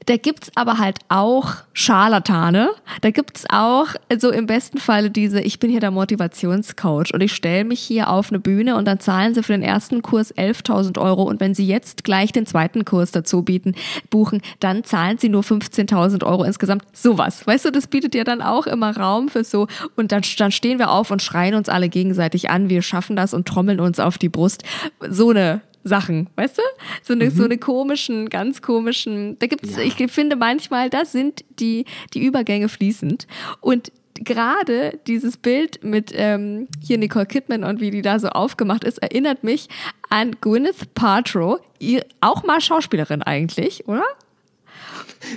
da 0.06 0.18
gibt's 0.18 0.52
aber 0.56 0.78
halt 0.78 1.00
auch 1.10 1.56
Scharlatane. 1.74 2.70
Da 3.02 3.12
gibt's 3.12 3.46
auch 3.50 3.88
so 4.18 4.32
im 4.32 4.46
besten 4.46 4.78
Falle 4.78 5.10
diese, 5.10 5.42
ich 5.42 5.60
bin 5.60 5.70
hier 5.70 5.80
der 5.80 5.92
Motivationscoach 5.92 7.13
und 7.13 7.22
ich 7.22 7.34
stelle 7.34 7.63
mich 7.63 7.80
hier 7.80 8.10
auf 8.10 8.30
eine 8.30 8.39
Bühne 8.39 8.76
und 8.76 8.86
dann 8.86 9.00
zahlen 9.00 9.34
sie 9.34 9.44
für 9.44 9.54
den 9.54 9.63
ersten 9.63 10.02
Kurs 10.02 10.34
11.000 10.36 11.00
Euro 11.00 11.24
und 11.24 11.39
wenn 11.39 11.56
sie 11.56 11.66
jetzt 11.66 12.04
gleich 12.04 12.32
den 12.32 12.46
zweiten 12.46 12.86
Kurs 12.86 13.12
dazu 13.12 13.44
bieten, 13.44 13.76
buchen, 14.10 14.42
dann 14.60 14.84
zahlen 14.84 15.18
sie 15.18 15.30
nur 15.30 15.44
15.000 15.44 16.26
Euro 16.26 16.44
insgesamt. 16.44 16.84
Sowas. 16.94 17.46
Weißt 17.46 17.66
du, 17.66 17.72
das 17.72 17.88
bietet 17.88 18.16
ja 18.16 18.24
dann 18.24 18.42
auch 18.42 18.68
immer 18.68 18.96
Raum 18.96 19.30
für 19.30 19.44
so 19.44 19.68
und 19.96 20.12
dann, 20.12 20.24
dann 20.38 20.52
stehen 20.52 20.80
wir 20.80 20.92
auf 20.92 21.12
und 21.12 21.22
schreien 21.22 21.56
uns 21.56 21.70
alle 21.70 21.89
gegenseitig 21.89 22.50
an, 22.50 22.70
wir 22.70 22.82
schaffen 22.82 23.16
das 23.16 23.34
und 23.34 23.48
trommeln 23.48 23.80
uns 23.80 24.00
auf 24.00 24.18
die 24.18 24.30
Brust. 24.30 24.63
So 25.10 25.30
eine 25.30 25.62
Sachen, 25.84 26.30
weißt 26.36 26.58
du? 26.58 26.62
So 27.02 27.13
eine, 27.13 27.32
so 27.32 27.43
eine 27.43 27.58
komischen, 27.58 28.30
ganz 28.30 28.62
komischen, 28.62 29.38
da 29.39 29.48
gibt's, 29.48 29.78
ich 29.78 29.96
finde 30.12 30.36
manchmal, 30.36 30.89
das 30.89 31.12
sind 31.12 31.43
die, 31.60 31.86
die 32.13 32.26
Übergänge 32.26 32.69
fließend. 32.69 33.28
Und 33.62 33.91
gerade 34.15 35.00
dieses 35.08 35.38
Bild 35.38 35.84
mit 35.84 36.12
ähm, 36.15 36.67
hier 36.82 36.98
Nicole 36.98 37.26
Kidman 37.26 37.63
und 37.63 37.82
wie 37.82 37.91
die 37.91 38.02
da 38.02 38.19
so 38.19 38.30
aufgemacht 38.30 38.84
ist, 38.84 39.00
erinnert 39.00 39.43
mich 39.43 39.67
an 40.10 40.36
Gwyneth 40.39 40.93
Paltrow, 40.93 41.60
ihr, 41.80 42.06
auch 42.22 42.43
mal 42.43 42.62
Schauspielerin 42.62 43.24
eigentlich, 43.24 43.88
oder? 43.88 44.06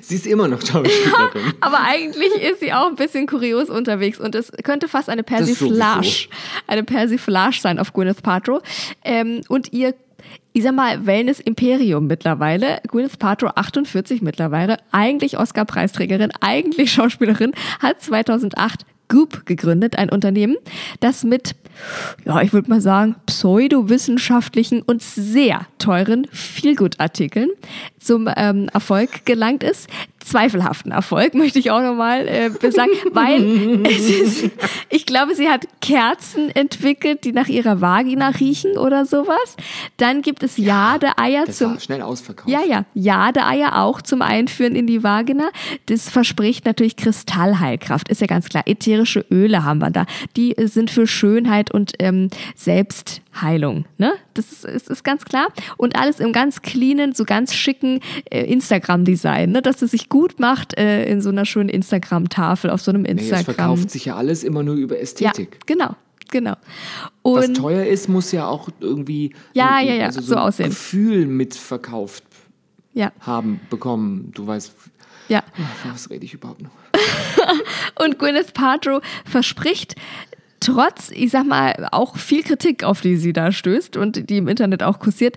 Sie 0.02 0.16
ist 0.16 0.26
immer 0.26 0.48
noch 0.48 0.60
Schauspielerin. 0.60 1.54
Aber 1.60 1.80
eigentlich 1.80 2.34
ist 2.42 2.60
sie 2.60 2.72
auch 2.72 2.88
ein 2.88 2.96
bisschen 2.96 3.26
kurios 3.26 3.70
unterwegs 3.70 4.18
und 4.18 4.34
es 4.34 4.50
könnte 4.64 4.88
fast 4.88 5.08
eine. 5.08 5.22
Persiflage, 5.22 6.28
eine 6.66 6.82
Persiflage 6.82 7.58
sein 7.60 7.78
auf 7.78 7.92
Gwyneth 7.92 8.22
Paltrow. 8.22 8.62
Ähm, 9.04 9.42
und 9.48 9.72
ihr, 9.72 9.94
ich 10.56 10.62
sag 10.62 10.74
mal, 10.74 11.04
Wellness-Imperium 11.04 12.06
mittlerweile, 12.06 12.80
Gwyneth 12.88 13.18
Paltrow 13.18 13.52
48 13.54 14.22
mittlerweile, 14.22 14.78
eigentlich 14.90 15.36
Oscar-Preisträgerin, 15.36 16.30
eigentlich 16.40 16.90
Schauspielerin, 16.94 17.52
hat 17.80 18.00
2008 18.00 18.86
Goop 19.08 19.44
gegründet, 19.44 19.98
ein 19.98 20.08
Unternehmen, 20.08 20.56
das 21.00 21.24
mit, 21.24 21.56
ja, 22.24 22.40
ich 22.40 22.54
würde 22.54 22.70
mal 22.70 22.80
sagen, 22.80 23.16
pseudowissenschaftlichen 23.26 24.80
und 24.80 25.02
sehr 25.02 25.66
teuren 25.78 26.26
Feelgood-Artikeln 26.32 27.50
zum 28.00 28.26
ähm, 28.34 28.70
Erfolg 28.72 29.26
gelangt 29.26 29.62
ist. 29.62 29.90
Zweifelhaften 30.26 30.92
Erfolg, 30.92 31.34
möchte 31.34 31.58
ich 31.58 31.70
auch 31.70 31.80
nochmal 31.80 32.26
äh, 32.28 32.50
besagen, 32.50 32.90
weil 33.12 33.86
es 33.86 34.10
ist, 34.10 34.50
ich 34.90 35.06
glaube, 35.06 35.34
sie 35.34 35.48
hat 35.48 35.66
Kerzen 35.80 36.50
entwickelt, 36.50 37.24
die 37.24 37.32
nach 37.32 37.48
ihrer 37.48 37.80
Vagina 37.80 38.28
riechen 38.28 38.76
oder 38.76 39.06
sowas. 39.06 39.56
Dann 39.96 40.22
gibt 40.22 40.42
es 40.42 40.56
Jade-Eier 40.56 41.46
Das 41.46 41.58
zum 41.58 41.78
schnell 41.78 42.02
ausverkauft. 42.02 42.48
ja, 42.48 42.60
ja. 42.62 42.84
Jade-Eier 42.94 43.82
auch 43.82 44.02
zum 44.02 44.22
Einführen 44.22 44.74
in 44.74 44.86
die 44.86 45.02
Vagina. 45.02 45.48
Das 45.86 46.08
verspricht 46.10 46.66
natürlich 46.66 46.96
Kristallheilkraft, 46.96 48.08
ist 48.08 48.20
ja 48.20 48.26
ganz 48.26 48.48
klar. 48.48 48.64
Ätherische 48.66 49.24
Öle 49.30 49.64
haben 49.64 49.78
wir 49.78 49.90
da. 49.90 50.06
Die 50.36 50.56
äh, 50.58 50.66
sind 50.66 50.90
für 50.90 51.06
Schönheit 51.06 51.70
und 51.70 51.92
ähm, 52.00 52.30
Selbstheilung. 53.40 53.84
Ne? 53.98 54.12
Das 54.34 54.50
ist, 54.52 54.64
ist, 54.64 54.88
ist 54.90 55.04
ganz 55.04 55.24
klar. 55.24 55.48
Und 55.76 55.96
alles 55.96 56.20
im 56.20 56.32
ganz 56.32 56.62
cleanen, 56.62 57.14
so 57.14 57.24
ganz 57.24 57.54
schicken 57.54 58.00
äh, 58.30 58.44
Instagram-Design, 58.44 59.50
ne? 59.52 59.62
dass 59.62 59.82
es 59.82 59.90
sich 59.92 60.08
gut 60.08 60.40
macht 60.40 60.76
äh, 60.78 61.04
in 61.06 61.20
so 61.20 61.28
einer 61.30 61.44
schönen 61.44 61.68
Instagram-Tafel, 61.68 62.70
auf 62.70 62.80
so 62.80 62.90
einem 62.90 63.02
Nee, 63.02 63.12
es 63.12 63.22
Instagram. 63.22 63.44
verkauft 63.44 63.90
sich 63.90 64.06
ja 64.06 64.16
alles 64.16 64.44
immer 64.44 64.62
nur 64.62 64.74
über 64.76 64.96
ja, 64.96 65.02
Ästhetik. 65.02 65.58
genau. 65.66 65.94
Genau. 66.28 66.56
Was 67.22 67.46
Und 67.46 67.54
teuer 67.56 67.86
ist, 67.86 68.08
muss 68.08 68.32
ja 68.32 68.48
auch 68.48 68.68
irgendwie 68.80 69.32
Ja, 69.54 69.76
ein- 69.76 69.86
ja, 69.86 69.94
ja, 69.94 70.06
also 70.06 70.20
so 70.20 70.34
ein 70.34 70.40
aussehen. 70.40 70.70
Gefühl 70.70 71.24
mitverkauft 71.26 72.24
ja, 72.94 73.12
haben, 73.20 73.60
bekommen. 73.70 74.32
Du 74.34 74.44
weißt, 74.44 74.74
ja. 75.28 75.44
was 75.88 76.10
rede 76.10 76.24
ich 76.24 76.34
überhaupt 76.34 76.62
noch? 76.62 76.72
Und 78.04 78.18
Gwyneth 78.18 78.54
Paltrow 78.54 79.00
verspricht, 79.24 79.94
trotz, 80.66 81.12
ich 81.14 81.30
sag 81.30 81.46
mal, 81.46 81.86
auch 81.92 82.16
viel 82.16 82.42
Kritik, 82.42 82.82
auf 82.82 83.00
die 83.00 83.16
sie 83.16 83.32
da 83.32 83.52
stößt 83.52 83.96
und 83.96 84.28
die 84.28 84.38
im 84.38 84.48
Internet 84.48 84.82
auch 84.82 84.98
kursiert, 84.98 85.36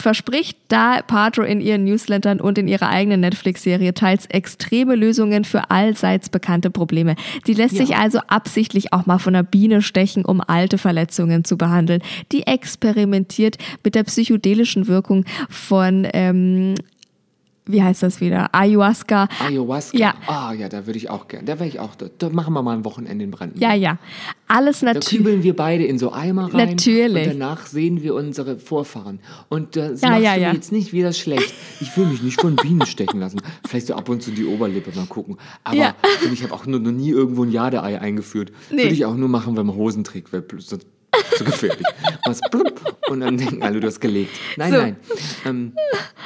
verspricht 0.00 0.58
da 0.66 1.00
Paltrow 1.02 1.46
in 1.46 1.60
ihren 1.60 1.84
Newslettern 1.84 2.40
und 2.40 2.58
in 2.58 2.66
ihrer 2.66 2.88
eigenen 2.88 3.20
Netflix-Serie 3.20 3.94
teils 3.94 4.26
extreme 4.26 4.96
Lösungen 4.96 5.44
für 5.44 5.70
allseits 5.70 6.28
bekannte 6.28 6.70
Probleme. 6.70 7.14
Die 7.46 7.54
lässt 7.54 7.76
sich 7.76 7.94
also 7.96 8.18
absichtlich 8.26 8.92
auch 8.92 9.06
mal 9.06 9.18
von 9.18 9.36
einer 9.36 9.44
Biene 9.44 9.80
stechen, 9.80 10.24
um 10.24 10.40
alte 10.40 10.76
Verletzungen 10.76 11.44
zu 11.44 11.56
behandeln. 11.56 12.02
Die 12.32 12.46
experimentiert 12.46 13.58
mit 13.84 13.94
der 13.94 14.02
psychedelischen 14.02 14.88
Wirkung 14.88 15.24
von 15.48 16.06
ähm, 16.12 16.74
wie 17.66 17.82
heißt 17.82 18.02
das 18.02 18.20
wieder? 18.20 18.54
Ayahuasca. 18.54 19.26
Ayahuasca. 19.40 19.96
Ja. 19.96 20.14
Ah, 20.26 20.52
ja, 20.52 20.68
da 20.68 20.86
würde 20.86 20.98
ich 20.98 21.08
auch 21.08 21.28
gerne. 21.28 21.46
Da 21.46 21.58
wäre 21.58 21.68
ich 21.68 21.80
auch. 21.80 21.94
Da, 21.94 22.06
da 22.18 22.28
machen 22.28 22.52
wir 22.52 22.62
mal 22.62 22.76
ein 22.76 22.84
Wochenende 22.84 23.24
in 23.24 23.30
Brandenburg. 23.30 23.62
Ja, 23.62 23.74
ja. 23.74 23.98
Alles 24.48 24.80
Da 24.80 24.86
natürlich. 24.92 25.08
kübeln 25.08 25.42
wir 25.42 25.56
beide 25.56 25.84
in 25.84 25.98
so 25.98 26.12
Eimer 26.12 26.52
rein. 26.52 26.70
Natürlich. 26.70 27.26
Und 27.28 27.40
danach 27.40 27.64
sehen 27.66 28.02
wir 28.02 28.14
unsere 28.14 28.58
Vorfahren. 28.58 29.20
Und 29.48 29.76
das 29.76 30.02
Ja, 30.02 30.10
machst 30.10 30.22
ja, 30.24 30.34
du 30.34 30.40
ja. 30.42 30.48
mir 30.48 30.54
jetzt 30.54 30.72
nicht 30.72 30.92
wieder 30.92 31.12
schlecht. 31.14 31.54
Ich 31.80 31.96
will 31.96 32.04
mich 32.06 32.22
nicht 32.22 32.40
von 32.40 32.54
Bienen 32.56 32.84
stechen 32.86 33.20
lassen. 33.20 33.40
Vielleicht 33.66 33.86
so 33.86 33.94
ab 33.94 34.08
und 34.10 34.22
zu 34.22 34.30
die 34.30 34.44
Oberlippe 34.44 34.90
mal 34.94 35.06
gucken. 35.06 35.38
Aber 35.64 35.76
Ja. 35.76 35.94
ich 36.32 36.42
habe 36.42 36.52
auch 36.52 36.66
noch 36.66 36.78
nie 36.78 37.10
irgendwo 37.10 37.44
ein 37.44 37.50
Jadeei 37.50 37.98
eingeführt. 38.00 38.52
Nee. 38.70 38.82
Würde 38.82 38.94
ich 38.94 39.04
auch 39.06 39.14
nur 39.16 39.28
machen, 39.30 39.56
wenn 39.56 39.64
man 39.66 39.76
Hosen 39.76 40.04
trägt, 40.04 40.32
weil 40.34 40.44
sonst 40.58 40.86
zu 41.36 41.44
gefährlich. 41.44 41.86
Was 42.26 42.40
blub, 42.50 42.96
und 43.08 43.20
dann 43.20 43.36
denken 43.36 43.62
alle, 43.62 43.80
du 43.80 43.86
hast 43.86 44.00
gelegt. 44.00 44.36
Nein, 44.56 44.72
So. 44.72 44.78
nein. 44.78 44.96
Ähm, 45.46 45.72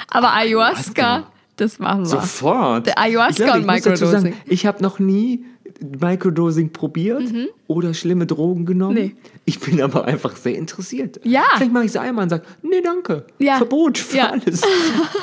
Aber 0.09 0.33
Ayahuasca, 0.35 1.03
Ayahuasca. 1.03 1.33
das 1.57 1.79
machen 1.79 2.01
wir. 2.01 2.07
Sofort. 2.07 2.87
Der 2.87 2.99
Ayahuasca 2.99 3.31
ich 3.31 3.37
glaube, 3.37 3.59
und 3.67 3.75
ich 3.77 3.83
sagen, 3.83 3.95
Microdosing. 3.97 4.35
Ich 4.47 4.67
habe 4.67 4.83
noch 4.83 4.99
nie 4.99 5.45
Microdosing 5.81 6.71
probiert 6.73 7.23
oder 7.67 7.95
schlimme 7.95 8.27
Drogen 8.27 8.67
genommen. 8.67 8.95
Mhm. 8.97 9.01
Nee. 9.03 9.15
Ich 9.45 9.61
bin 9.61 9.81
aber 9.81 10.05
einfach 10.05 10.37
sehr 10.37 10.57
interessiert. 10.57 11.21
Ja. 11.25 11.43
Vielleicht 11.57 11.73
mache 11.73 11.85
ich 11.85 11.91
es 11.91 11.97
einmal 11.97 12.25
und 12.25 12.31
sage, 12.31 12.45
nee, 12.63 12.81
danke. 12.83 13.25
Ja. 13.39 13.57
Verbot 13.57 13.97
für 13.99 14.17
Ja. 14.17 14.31
alles. 14.31 14.63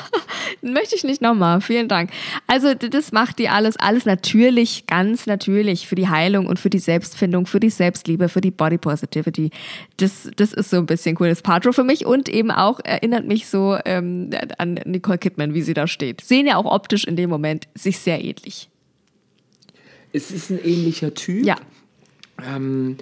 Möchte 0.62 0.94
ich 0.96 1.04
nicht 1.04 1.20
nochmal. 1.22 1.60
Vielen 1.60 1.88
Dank. 1.88 2.10
Also, 2.46 2.74
das 2.74 3.12
macht 3.12 3.38
die 3.38 3.48
alles, 3.48 3.76
alles 3.76 4.04
natürlich, 4.06 4.86
ganz 4.86 5.26
natürlich 5.26 5.86
für 5.86 5.94
die 5.94 6.08
Heilung 6.08 6.46
und 6.46 6.58
für 6.58 6.70
die 6.70 6.78
Selbstfindung, 6.78 7.46
für 7.46 7.60
die 7.60 7.70
Selbstliebe, 7.70 8.28
für 8.28 8.40
die 8.40 8.50
Body 8.50 8.78
Positivity. 8.78 9.50
Das, 9.98 10.30
das 10.36 10.52
ist 10.52 10.70
so 10.70 10.76
ein 10.78 10.86
bisschen 10.86 11.16
cooles 11.16 11.42
Patro 11.42 11.72
für 11.72 11.84
mich 11.84 12.06
und 12.06 12.28
eben 12.28 12.50
auch 12.50 12.80
erinnert 12.84 13.26
mich 13.26 13.46
so 13.48 13.76
ähm, 13.84 14.30
an 14.58 14.80
Nicole 14.84 15.18
Kidman, 15.18 15.54
wie 15.54 15.62
sie 15.62 15.74
da 15.74 15.86
steht. 15.86 16.20
Sehen 16.22 16.46
ja 16.46 16.56
auch 16.56 16.64
optisch 16.64 17.04
in 17.04 17.16
dem 17.16 17.30
Moment 17.30 17.68
sich 17.74 17.98
sehr 17.98 18.24
ähnlich. 18.24 18.68
Es 20.16 20.30
ist 20.30 20.50
ein 20.50 20.58
ähnlicher 20.64 21.14
Typ. 21.14 21.44
Ja. 21.44 21.56
Ähm, 22.44 22.96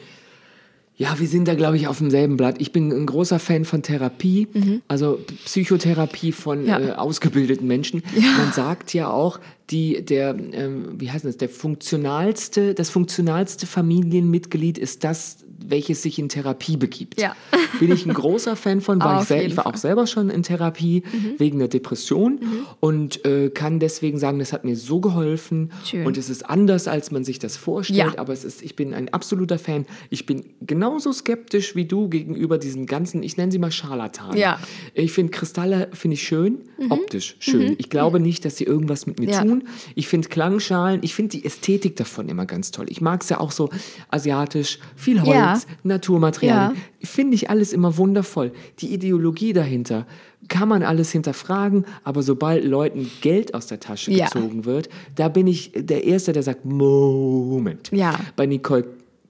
ja, 0.97 1.19
wir 1.19 1.27
sind 1.27 1.49
da, 1.49 1.55
glaube 1.55 1.77
ich, 1.77 1.89
auf 1.89 1.99
demselben 1.99 2.37
Blatt. 2.37 2.57
Ich 2.61 2.71
bin 2.71 2.93
ein 2.93 3.07
großer 3.07 3.41
Fan 3.41 3.65
von 3.65 3.83
Therapie, 3.83 4.47
also 4.87 5.19
Psychotherapie 5.45 6.31
von 6.31 6.63
Mhm. 6.63 6.67
Ja. 6.69 6.79
äh, 6.81 6.93
ausgebildeten 6.93 7.67
Menschen. 7.67 8.03
Man 8.39 8.53
sagt 8.53 8.95
ja 8.95 9.11
auch, 9.11 9.41
die, 9.71 10.05
der, 10.05 10.37
ähm, 10.53 10.95
wie 11.01 11.11
heißt 11.11 11.25
das, 11.25 11.37
der 11.37 11.49
funktionalste, 11.49 12.75
das 12.75 12.91
funktionalste 12.91 13.67
Familienmitglied 13.67 14.79
ist 14.79 15.03
das, 15.03 15.39
welches 15.67 16.03
sich 16.03 16.19
in 16.19 16.29
Therapie 16.29 16.77
begibt. 16.77 17.21
Ja. 17.21 17.35
Bin 17.81 17.93
ich 17.93 18.07
ein 18.07 18.15
großer 18.15 18.57
Fan 18.57 18.81
von, 18.81 19.01
war 19.01 19.23
ich, 19.23 19.29
sel 19.29 19.47
ich 19.47 19.57
war. 19.57 19.67
Mhm. 19.67 19.75
auch 19.75 19.77
selber 19.77 20.07
schon 20.07 20.31
in 20.31 20.43
Therapie 20.43 21.03
wegen 21.39 21.59
der 21.59 21.69
Depression 21.69 22.41
und 22.81 23.25
äh, 23.25 23.51
kann 23.51 23.81
deswegen 23.81 24.19
sagen, 24.19 24.39
das 24.39 24.53
hat 24.53 24.65
mir 24.65 24.77
so 24.77 25.01
geholfen 25.01 25.73
Schön. 25.85 26.07
und 26.07 26.17
es 26.17 26.31
ist 26.31 26.49
anders, 26.49 26.87
als 26.89 27.11
man 27.11 27.25
sich 27.25 27.39
das 27.39 27.57
vorstellt, 27.57 27.99
Ja. 28.15 28.19
aber 28.19 28.33
es 28.33 28.45
ist, 28.45 28.63
ich 28.63 28.77
bin 28.77 28.95
ein 28.95 29.13
absoluter 29.13 29.59
Fan. 29.59 29.87
Ich 30.11 30.27
bin 30.27 30.45
genauso 30.61 31.13
skeptisch 31.13 31.75
wie 31.75 31.85
du 31.85 32.09
gegenüber 32.09 32.59
diesen 32.59 32.87
ganzen, 32.87 33.23
ich 33.23 33.37
nenne 33.37 33.51
sie 33.51 33.59
mal 33.59 33.73
Scharlatanen. 33.73 34.37
Ja. 34.37 34.59
Ich 34.95 35.13
finde 35.13 35.33
Kristalle, 35.33 35.89
finde 35.93 36.15
ich 36.15 36.23
schön, 36.23 36.59
optisch 36.91 37.37
schön. 37.41 37.75
Ich 37.79 37.91
glaube 37.91 38.21
nicht, 38.21 38.45
dass 38.45 38.57
sie 38.57 38.65
irgendwas 38.65 39.07
mit 39.07 39.19
mir 39.19 39.31
tun. 39.33 39.65
Ich 39.95 40.07
finde 40.09 40.29
Klangschalen, 40.29 41.01
ich 41.03 41.15
finde 41.15 41.31
die 41.31 41.45
Ästhetik 41.45 41.97
davon 41.97 42.29
immer 42.29 42.47
ganz 42.47 42.71
toll. 42.71 42.87
Ich 42.89 43.01
mag 43.01 43.23
es 43.23 43.29
ja 43.29 43.41
auch 43.41 43.51
so 43.51 43.71
asiatisch, 44.11 44.79
viel 44.97 45.21
Holz, 45.21 45.29
Ja. 45.45 45.61
Naturmaterialien. 45.85 46.77
Ja. 46.77 47.07
Finde 47.07 47.35
ich 47.35 47.51
alles 47.51 47.73
immer 47.73 47.97
wundervoll. 47.97 48.53
Die 48.81 48.93
Ideologie 48.93 49.53
dahinter 49.53 50.07
kann 50.49 50.69
man 50.69 50.83
alles 50.83 51.11
hinterfragen, 51.11 51.85
aber 52.03 52.23
sobald 52.23 52.65
Leuten 52.65 53.11
Geld 53.23 53.55
aus 53.55 53.67
der 53.67 53.81
Tasche 53.81 54.13
Ja. 54.13 54.27
gezogen 54.27 54.65
wird, 54.65 54.89
da 55.15 55.29
bin 55.29 55.47
ich 55.47 55.73
der 55.75 56.05
Erste, 56.05 56.33
der 56.33 56.43
sagt, 56.43 56.65
Moment. 56.65 57.91
Ja. 57.93 58.19
Bei 58.37 58.47
Nicole, 58.47 58.85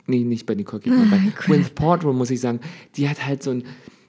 nee, 0.07 0.25
nicht 0.25 0.47
bei 0.47 0.55
Nicole 0.55 0.81
Kidman, 0.83 1.11
bei 1.11 1.19
Gwyneth 1.47 1.75
Paltrow 1.75 2.15
muss 2.15 2.31
ich 2.31 2.41
sagen, 2.41 2.61
die 2.97 3.09
hat 3.09 3.25
halt 3.25 3.43
so 3.43 3.51
ein, 3.53 3.65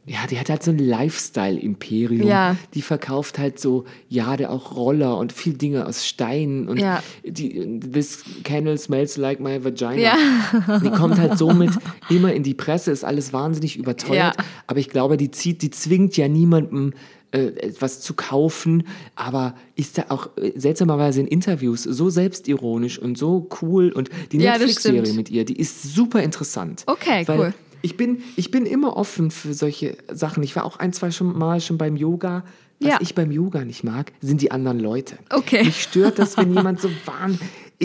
ja, 0.08 0.20
die 0.30 0.40
hat 0.40 0.50
halt 0.50 0.62
so 0.62 0.72
ein 0.72 0.78
Lifestyle-Imperium. 0.78 2.28
Ja. 2.28 2.56
Die 2.74 2.82
verkauft 2.82 3.40
halt 3.40 3.60
so, 3.60 3.86
ja, 4.08 4.38
der 4.38 4.52
auch 4.52 4.76
Roller 4.76 5.18
und 5.18 5.32
viel 5.34 5.54
Dinge 5.54 5.86
aus 5.88 6.06
Steinen 6.06 6.68
und 6.68 6.78
Ja. 6.80 7.02
die, 7.24 7.80
this 7.80 8.24
candle 8.44 8.78
smells 8.78 9.18
like 9.18 9.40
my 9.40 9.64
vagina. 9.64 9.96
Ja. 9.96 10.80
Die 10.80 10.90
kommt 10.92 11.18
halt 11.20 11.38
somit 11.38 11.72
immer 12.10 12.34
in 12.34 12.44
die 12.44 12.54
Presse, 12.54 12.92
ist 12.92 13.04
alles 13.04 13.34
wahnsinnig 13.34 13.78
überteuert. 13.78 14.36
Ja. 14.38 14.46
Aber 14.68 14.80
ich 14.80 14.90
glaube, 14.90 15.18
die 15.18 15.32
zieht, 15.32 15.62
die 15.64 15.72
zwingt 15.72 16.16
ja 16.18 16.28
niemandem 16.28 16.94
äh, 17.32 17.48
etwas 17.58 18.00
zu 18.02 18.14
kaufen, 18.14 18.84
aber 19.16 19.56
ist 19.76 19.98
da 19.98 20.06
auch 20.10 20.30
äh, 20.38 20.52
seltsamerweise 20.56 21.20
in 21.22 21.28
Interviews 21.28 21.84
so 21.84 22.10
selbstironisch 22.12 23.00
und 23.00 23.18
so 23.18 23.50
cool 23.62 23.92
und 23.92 24.10
die 24.32 24.38
Netflix-Serie 24.38 25.14
mit 25.14 25.32
ihr, 25.32 25.46
die 25.46 25.58
ist 25.60 25.82
super 25.96 26.22
interessant. 26.22 26.84
Okay, 26.86 27.26
cool. 27.28 27.54
Ich 27.86 27.98
bin, 27.98 28.24
ich 28.36 28.50
bin 28.52 28.66
immer 28.66 28.98
offen 28.98 29.30
für 29.32 29.54
solche 29.54 29.96
Sachen. 30.12 30.42
Ich 30.44 30.56
war 30.56 30.66
auch 30.66 30.78
ein, 30.78 30.92
zwei 30.92 31.12
schon 31.12 31.38
Mal 31.38 31.62
schon 31.62 31.78
beim 31.78 31.96
Yoga. 31.96 32.44
Was 32.80 32.90
Ja. 32.94 32.98
ich 33.00 33.14
beim 33.16 33.32
Yoga 33.32 33.64
nicht 33.64 33.84
mag, 33.84 34.12
sind 34.22 34.42
die 34.42 34.50
anderen 34.52 34.80
Leute. 34.80 35.18
Okay. 35.30 35.64
Mich 35.64 35.84
stört 35.84 36.18
das, 36.20 36.36
wenn 36.38 36.54
jemand 36.58 36.82
so 36.82 36.90
wahn... 37.06 37.40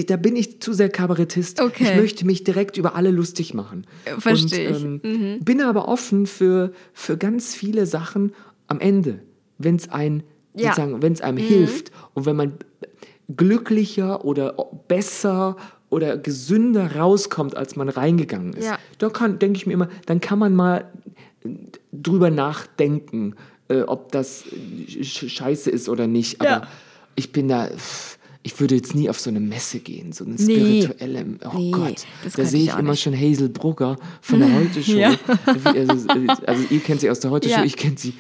Da 0.07 0.17
bin 0.17 0.37
ich 0.37 0.61
zu 0.63 0.73
sehr 0.73 0.89
Kabarettist. 0.89 1.61
Okay. 1.61 1.83
Ich 1.83 1.97
möchte 1.97 2.25
mich 2.25 2.45
direkt 2.45 2.77
über 2.79 2.95
alle 2.95 3.11
lustig 3.11 3.55
machen. 3.55 3.87
Verstehe 4.19 4.71
ich. 4.71 4.85
Und, 4.85 5.01
ähm, 5.05 5.41
Bin 5.45 5.61
aber 5.61 5.89
offen 5.89 6.27
für, 6.27 6.73
für 6.93 7.17
ganz 7.19 7.57
viele 7.57 7.87
Sachen 7.87 8.33
am 8.69 8.79
Ende, 8.79 9.19
wenn 9.59 9.75
es 9.75 9.89
ein, 9.91 10.23
Ja. 10.55 10.71
Mhm. 10.71 10.75
sozusagen, 10.75 11.03
wenn 11.03 11.13
es 11.13 11.21
einem 11.21 11.39
hilft 11.39 11.91
und 12.15 12.25
wenn 12.25 12.37
man 12.37 12.53
glücklicher 13.37 14.25
oder 14.25 14.55
besser 14.89 15.57
oder 15.91 16.17
gesünder 16.17 16.97
rauskommt, 16.97 17.57
als 17.57 17.77
man 17.77 17.89
reingegangen 17.89 18.53
ist. 18.55 18.67
Ja. 18.67 18.79
Da 18.99 19.09
kann, 19.11 19.39
denke 19.39 19.57
ich 19.59 19.67
mir 19.67 19.75
immer, 19.75 19.89
dann 20.07 20.21
kann 20.21 20.39
man 20.39 20.55
mal 20.55 20.85
äh, 21.45 21.49
drüber 21.93 22.31
nachdenken, 22.31 23.35
äh, 23.69 23.83
ob 23.83 24.13
das 24.13 24.45
äh, 24.47 24.91
sch- 25.03 25.29
scheiße 25.29 25.71
ist 25.71 25.89
oder 25.89 26.07
nicht. 26.07 26.41
Aber 26.41 26.51
Ja. 26.51 26.69
ich 27.17 27.33
bin 27.33 27.49
da, 27.49 27.67
pff, 27.69 28.19
ich 28.43 28.59
würde 28.61 28.75
jetzt 28.77 28.95
nie 28.95 29.11
auf 29.11 29.21
so 29.21 29.29
eine 29.31 29.41
Messe 29.41 29.81
gehen, 29.81 30.13
so 30.13 30.25
eine 30.25 30.35
Nee. 30.37 30.55
spirituelle. 30.83 31.27
Oh 31.45 31.59
Nee, 31.59 31.71
Gott, 31.73 32.07
da 32.37 32.45
sehe 32.45 32.63
ich 32.63 32.69
ich 32.69 32.79
immer 32.79 32.93
nicht. 32.93 33.03
schon 33.03 33.15
Hazel 33.15 33.49
Brugger 33.51 33.97
von 34.23 34.39
der 34.41 34.49
Heute 34.55 34.83
Show. 34.83 34.93
Ja. 34.93 35.13
Wie, 35.13 35.79
also, 35.79 36.09
also 36.47 36.65
ihr 36.71 36.81
kennt 36.81 37.01
sie 37.03 37.11
aus 37.11 37.21
der 37.21 37.31
Heute 37.33 37.49
Show, 37.51 37.63
ich 37.65 37.77
kenne 37.77 37.97
sie 37.99 38.15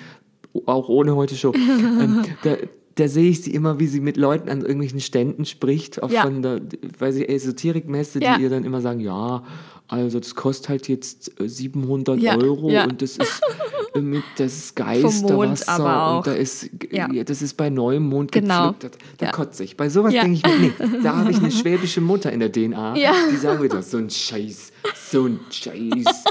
auch 0.66 0.88
ohne 0.88 1.14
Heute 1.16 1.36
Show. 1.36 1.54
ähm, 1.54 2.24
da, 2.42 2.56
da 3.00 3.08
sehe 3.08 3.30
ich 3.30 3.42
sie 3.42 3.52
immer, 3.54 3.80
wie 3.80 3.86
sie 3.86 4.00
mit 4.00 4.16
Leuten 4.16 4.48
an 4.48 4.60
irgendwelchen 4.60 5.00
Ständen 5.00 5.44
spricht, 5.44 6.02
auch 6.02 6.10
Ja. 6.10 6.22
von 6.22 6.42
der, 6.42 6.60
weil 6.98 7.12
sie 7.12 7.28
Esoterikmesse, 7.28 8.20
Ja. 8.22 8.36
die 8.36 8.42
ihr 8.44 8.50
dann 8.50 8.64
immer 8.64 8.80
sagen, 8.80 9.00
ja, 9.00 9.42
also 9.88 10.20
das 10.20 10.34
kostet 10.34 10.68
halt 10.68 10.88
jetzt 10.88 11.40
äh, 11.40 11.48
700 11.48 12.20
Ja, 12.20 12.36
Euro 12.36 12.68
und 12.84 13.02
das 13.02 13.16
ist 13.16 13.20
äh, 13.20 13.79
mit 13.98 14.22
das 14.38 14.52
ist 14.56 14.76
Geisterwasser 14.76 16.16
und 16.18 16.26
da 16.26 16.32
ist 16.32 16.70
Ja. 16.90 17.08
das 17.08 17.42
ist 17.42 17.56
bei 17.56 17.70
Neumond 17.70 18.32
Genau. 18.32 18.72
gepflückt. 18.72 18.98
Da, 19.18 19.26
Ja. 19.26 19.32
kotze 19.32 19.64
ich. 19.64 19.76
Bei 19.76 19.88
sowas 19.88 20.12
Ja. 20.14 20.22
denke 20.22 20.38
ich 20.38 20.44
mir, 20.46 20.58
nee, 20.88 21.00
da 21.02 21.16
habe 21.16 21.30
ich 21.30 21.38
eine 21.38 21.50
schwäbische 21.50 22.00
Mutter 22.00 22.32
in 22.32 22.40
der 22.40 22.50
DNA, 22.52 22.96
Ja. 22.96 23.12
die 23.30 23.36
sagen 23.36 23.60
würde, 23.60 23.82
so 23.82 23.98
ein 23.98 24.10
Scheiß, 24.10 24.72
so 25.10 25.26
ein 25.26 25.40
Scheiß. 25.50 26.24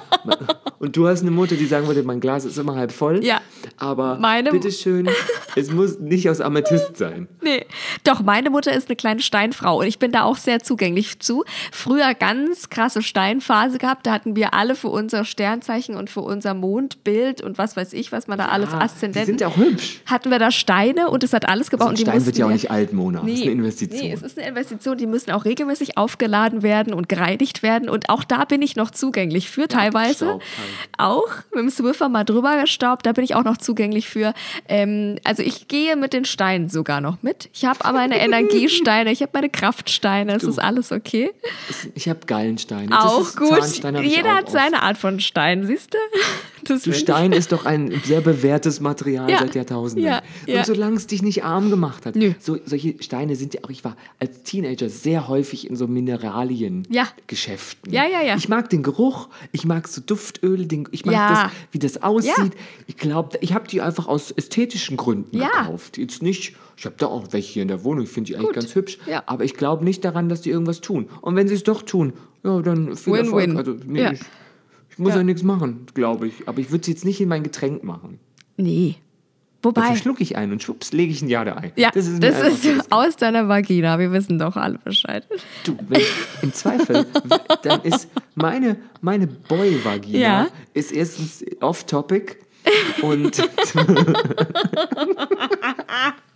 Und 0.79 0.95
du 0.95 1.07
hast 1.07 1.21
eine 1.21 1.31
Mutter, 1.31 1.55
die 1.55 1.65
sagen 1.65 1.87
würde, 1.87 2.03
mein 2.03 2.19
Glas 2.19 2.45
ist 2.45 2.57
immer 2.57 2.75
halb 2.75 2.91
voll. 2.91 3.23
Ja. 3.23 3.41
Aber 3.77 4.17
Meine- 4.17 4.51
bitteschön, 4.51 5.09
es 5.55 5.71
muss 5.71 5.99
nicht 5.99 6.29
aus 6.29 6.39
Amethyst 6.41 6.97
sein. 6.97 7.27
Nee. 7.41 7.65
Doch, 8.03 8.21
meine 8.21 8.49
Mutter 8.49 8.73
ist 8.73 8.89
eine 8.89 8.95
kleine 8.95 9.21
Steinfrau 9.21 9.79
und 9.79 9.87
ich 9.87 9.97
bin 9.97 10.11
da 10.11 10.23
auch 10.23 10.37
sehr 10.37 10.59
zugänglich 10.59 11.19
zu. 11.19 11.43
Früher 11.71 12.13
ganz 12.13 12.69
krasse 12.69 13.01
Steinphase 13.01 13.77
gehabt. 13.79 14.05
Da 14.05 14.11
hatten 14.11 14.35
wir 14.35 14.53
alle 14.53 14.75
für 14.75 14.89
unser 14.89 15.25
Sternzeichen 15.25 15.95
und 15.95 16.09
für 16.09 16.21
unser 16.21 16.53
Mondbild 16.53 17.41
und 17.49 17.57
was 17.57 17.75
weiß 17.75 17.93
ich, 17.93 18.11
was 18.11 18.27
man 18.27 18.37
da 18.37 18.45
alles 18.47 18.69
Ah, 18.71 18.77
die 18.77 18.83
Aszendenten. 18.85 19.25
sind 19.25 19.41
ja 19.41 19.47
auch 19.47 19.57
hübsch. 19.57 20.01
hatten 20.05 20.31
wir 20.31 20.39
da 20.39 20.51
Steine 20.51 21.09
und 21.09 21.23
es 21.23 21.33
hat 21.33 21.47
alles 21.49 21.69
gebaut. 21.69 21.85
So 21.85 21.89
ein 21.89 21.89
und 21.89 21.97
die 21.97 22.03
Stein 22.03 22.25
wird 22.25 22.37
ja 22.37 22.45
auch 22.45 22.49
nicht 22.51 22.71
alt, 22.71 22.93
Mona. 22.93 23.21
Das 23.21 23.29
ist 23.31 23.41
eine 23.43 23.51
Investition. 23.51 24.01
Nee, 24.01 24.13
es 24.13 24.21
ist 24.21 24.37
eine 24.37 24.47
Investition, 24.47 24.97
die 24.97 25.07
müssen 25.07 25.31
auch 25.31 25.45
regelmäßig 25.45 25.97
aufgeladen 25.97 26.63
werden 26.63 26.93
und 26.93 27.09
gereinigt 27.09 27.63
werden. 27.63 27.89
Und 27.89 28.09
auch 28.09 28.23
da 28.23 28.45
bin 28.45 28.61
ich 28.61 28.75
noch 28.75 28.91
zugänglich 28.91 29.49
für 29.49 29.67
teilweise. 29.67 30.25
Staubt 30.25 30.43
Auch 30.97 31.27
mit 31.51 31.59
dem 31.63 31.69
Swiffer 31.69 32.07
mal 32.09 32.23
drüber 32.23 32.61
gestaubt, 32.61 33.05
da 33.05 33.11
bin 33.13 33.23
ich 33.23 33.35
auch 33.35 33.43
noch 33.43 33.57
zugänglich 33.57 34.07
für. 34.07 34.33
Ähm, 34.67 35.17
also 35.23 35.41
ich 35.43 35.67
gehe 35.67 35.95
mit 35.95 36.13
den 36.13 36.25
Steinen 36.25 36.69
sogar 36.69 37.01
noch 37.01 37.21
mit. 37.23 37.49
Ich 37.53 37.65
habe 37.65 37.79
meine 37.91 38.19
Energiesteine, 38.19 39.11
ich 39.11 39.21
habe 39.21 39.31
meine 39.33 39.49
Kraftsteine, 39.49 40.35
es 40.35 40.43
ist 40.43 40.59
alles 40.59 40.91
okay. 40.91 41.31
Ich 41.95 42.07
habe 42.07 42.19
Gallensteine. 42.25 42.97
auch 42.99 43.19
das 43.19 43.29
ist, 43.29 43.37
gut. 43.37 44.03
Jeder 44.03 44.33
auch 44.33 44.35
hat 44.37 44.49
seine 44.51 44.83
Art 44.83 44.97
von 44.97 45.19
Stein, 45.19 45.65
siehst 45.65 45.93
du? 45.93 45.97
Das 46.65 46.83
Du 46.83 46.93
Stein 46.93 47.31
ist 47.39 47.51
doch 47.51 47.65
ein 47.65 47.91
sehr 48.03 48.21
bewährtes 48.21 48.79
Material 48.79 49.29
Ja. 49.29 49.39
seit 49.39 49.55
Jahrtausenden. 49.55 50.05
Ja, 50.05 50.21
ja. 50.45 50.59
Und 50.59 50.65
solange 50.65 50.95
es 50.97 51.07
dich 51.07 51.21
nicht 51.23 51.43
arm 51.43 51.69
gemacht 51.69 52.05
hat. 52.05 52.15
Nö. 52.15 52.33
So, 52.39 52.57
solche 52.65 53.01
Steine 53.01 53.35
sind 53.35 53.53
ja 53.55 53.61
auch, 53.63 53.69
ich 53.69 53.83
war 53.83 53.95
als 54.19 54.43
Teenager 54.43 54.89
sehr 54.89 55.27
häufig 55.27 55.69
in 55.69 55.75
so 55.75 55.87
Mineralien-Geschäften. 55.87 57.91
Ja, 57.93 58.05
ja, 58.07 58.21
ja. 58.21 58.35
Ich 58.35 58.49
mag 58.49 58.69
den 58.69 58.83
Geruch, 58.83 59.29
ich 59.51 59.65
mag 59.65 59.87
so 59.87 60.01
Duftöl, 60.05 60.65
den, 60.65 60.87
ich 60.91 61.05
mag 61.05 61.15
das, 61.15 61.51
wie 61.71 61.79
das 61.79 62.01
aussieht. 62.03 62.53
Ich 62.87 62.97
glaube, 62.97 63.37
ich 63.41 63.53
habe 63.53 63.67
die 63.67 63.81
einfach 63.81 64.07
aus 64.07 64.31
ästhetischen 64.31 64.97
Gründen 64.97 65.39
gekauft. 65.39 65.97
Jetzt 65.97 66.21
nicht, 66.21 66.55
ich 66.77 66.85
habe 66.85 66.95
da 66.97 67.07
auch 67.07 67.27
welche 67.31 67.53
hier 67.53 67.61
in 67.63 67.67
der 67.67 67.83
Wohnung, 67.83 68.03
ich 68.05 68.09
finde 68.11 68.27
die 68.27 68.35
eigentlich 68.35 68.47
Gut. 68.47 68.55
ganz 68.55 68.75
hübsch. 68.75 68.97
Aber 69.25 69.43
ich 69.43 69.55
glaube 69.55 69.83
nicht 69.83 70.03
daran, 70.05 70.29
dass 70.29 70.41
die 70.41 70.49
irgendwas 70.49 70.81
tun. 70.81 71.07
Und 71.21 71.35
wenn 71.35 71.47
sie 71.47 71.55
es 71.55 71.63
doch 71.63 71.81
tun, 71.81 72.13
ja, 72.43 72.61
dann 72.61 72.95
viel 72.95 73.13
Win-win. 73.13 73.57
Erfolg. 73.57 73.57
Also, 73.57 73.75
nee, 73.85 74.01
Ja. 74.01 74.11
ich 74.13 74.19
muss 74.99 75.15
ja, 75.15 75.23
nichts 75.23 75.43
machen, 75.43 75.85
glaube 75.93 76.27
ich. 76.27 76.47
Aber 76.47 76.59
ich 76.59 76.71
würde 76.71 76.81
es 76.81 76.87
jetzt 76.87 77.05
nicht 77.05 77.21
in 77.21 77.29
mein 77.29 77.43
Getränk 77.43 77.83
machen. 77.83 78.19
Nee. 78.57 78.95
Wobei. 79.61 79.87
verschlucke 79.87 80.23
ich 80.23 80.37
ein 80.37 80.53
und 80.53 80.63
schwupps, 80.63 80.93
lege 80.93 81.11
ich 81.11 81.21
ein 81.21 81.27
Jade 81.27 81.57
ein. 81.57 81.73
Ja, 81.75 81.91
das 81.93 82.07
ist, 82.07 82.23
das 82.23 82.63
ist 82.63 82.89
aus 82.91 83.17
deiner 83.17 83.49
Vagina. 83.49 83.99
Wir 83.99 84.09
wissen 84.13 84.39
doch 84.39 84.55
alle 84.55 84.77
Bescheid. 84.77 85.27
Du, 85.65 85.77
wenn, 85.89 86.01
Im 86.41 86.53
Zweifel, 86.53 87.05
dann 87.63 87.81
ist 87.81 88.07
meine, 88.35 88.77
meine 89.01 89.27
Boy-Vagina 89.27 90.17
Ja. 90.17 90.47
ist 90.73 90.93
erstens 90.93 91.43
off-topic 91.59 92.37
und 93.01 93.35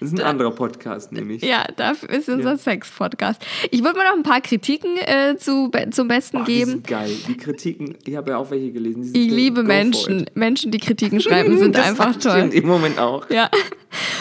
das 0.00 0.12
ist 0.12 0.18
ein 0.18 0.24
anderer 0.24 0.50
Podcast, 0.50 1.12
nämlich. 1.12 1.42
Ja, 1.42 1.64
dafür 1.76 2.10
ist 2.10 2.28
unser 2.28 2.50
Ja. 2.52 2.56
Sex-Podcast. 2.58 3.40
Ich 3.70 3.82
würde 3.84 3.96
mal 3.96 4.04
noch 4.04 4.16
ein 4.16 4.22
paar 4.22 4.40
Kritiken 4.40 4.96
äh, 4.98 5.36
zu, 5.36 5.70
be- 5.70 5.88
zum 5.90 6.08
Besten 6.08 6.38
Boah, 6.38 6.44
die 6.44 6.54
geben. 6.58 6.70
sind 6.70 6.86
geil. 6.86 7.10
Die 7.28 7.36
Kritiken, 7.36 7.96
ich 8.04 8.16
habe 8.16 8.32
ja 8.32 8.36
auch 8.38 8.50
welche 8.50 8.72
gelesen. 8.72 9.12
Die 9.12 9.26
Ich 9.26 9.30
liebe 9.32 9.62
Menschen. 9.62 10.26
Menschen, 10.34 10.70
die 10.72 10.78
Kritiken 10.78 11.20
schreiben, 11.20 11.56
sind 11.58 11.76
Das 11.76 11.86
einfach 11.88 12.16
toll. 12.16 12.50
Im 12.52 12.66
Moment 12.66 12.98
auch. 12.98 13.28
Ja. 13.30 13.48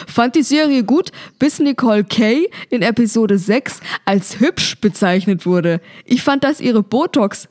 Fand 0.07 0.35
die 0.35 0.43
Serie 0.43 0.83
gut, 0.83 1.11
bis 1.39 1.59
Nicole 1.59 2.03
Kay 2.03 2.49
in 2.69 2.81
Episode 2.81 3.37
6 3.37 3.79
als 4.05 4.39
hübsch 4.39 4.79
bezeichnet 4.79 5.45
wurde. 5.45 5.81
Ich 6.05 6.21
fand, 6.21 6.43
dass 6.43 6.59
ihre 6.59 6.83
Botox, 6.83 7.47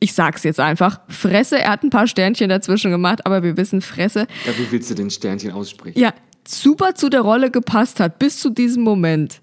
ich 0.00 0.14
sag's 0.14 0.42
jetzt 0.44 0.60
einfach, 0.60 1.00
Fresse, 1.08 1.58
er 1.58 1.70
hat 1.72 1.82
ein 1.82 1.90
paar 1.90 2.06
Sternchen 2.06 2.48
dazwischen 2.48 2.90
gemacht, 2.90 3.26
aber 3.26 3.42
wir 3.42 3.56
wissen 3.56 3.82
Fresse, 3.82 4.26
Ja, 4.46 4.52
wie 4.58 4.70
willst 4.72 4.90
du 4.90 4.94
den 4.94 5.10
Sternchen 5.10 5.52
aussprechen? 5.52 5.98
ja, 5.98 6.12
super 6.46 6.94
zu 6.94 7.08
der 7.08 7.22
Rolle 7.22 7.50
gepasst 7.50 8.00
hat, 8.00 8.18
bis 8.18 8.38
zu 8.38 8.50
diesem 8.50 8.82
Moment. 8.82 9.40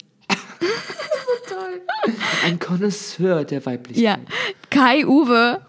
Ein 2.45 2.59
Connoisseur 2.59 3.43
der 3.43 3.65
Weiblichkeit. 3.65 4.03
Ja, 4.03 4.17
Kai 4.69 5.05
Uwe, 5.05 5.61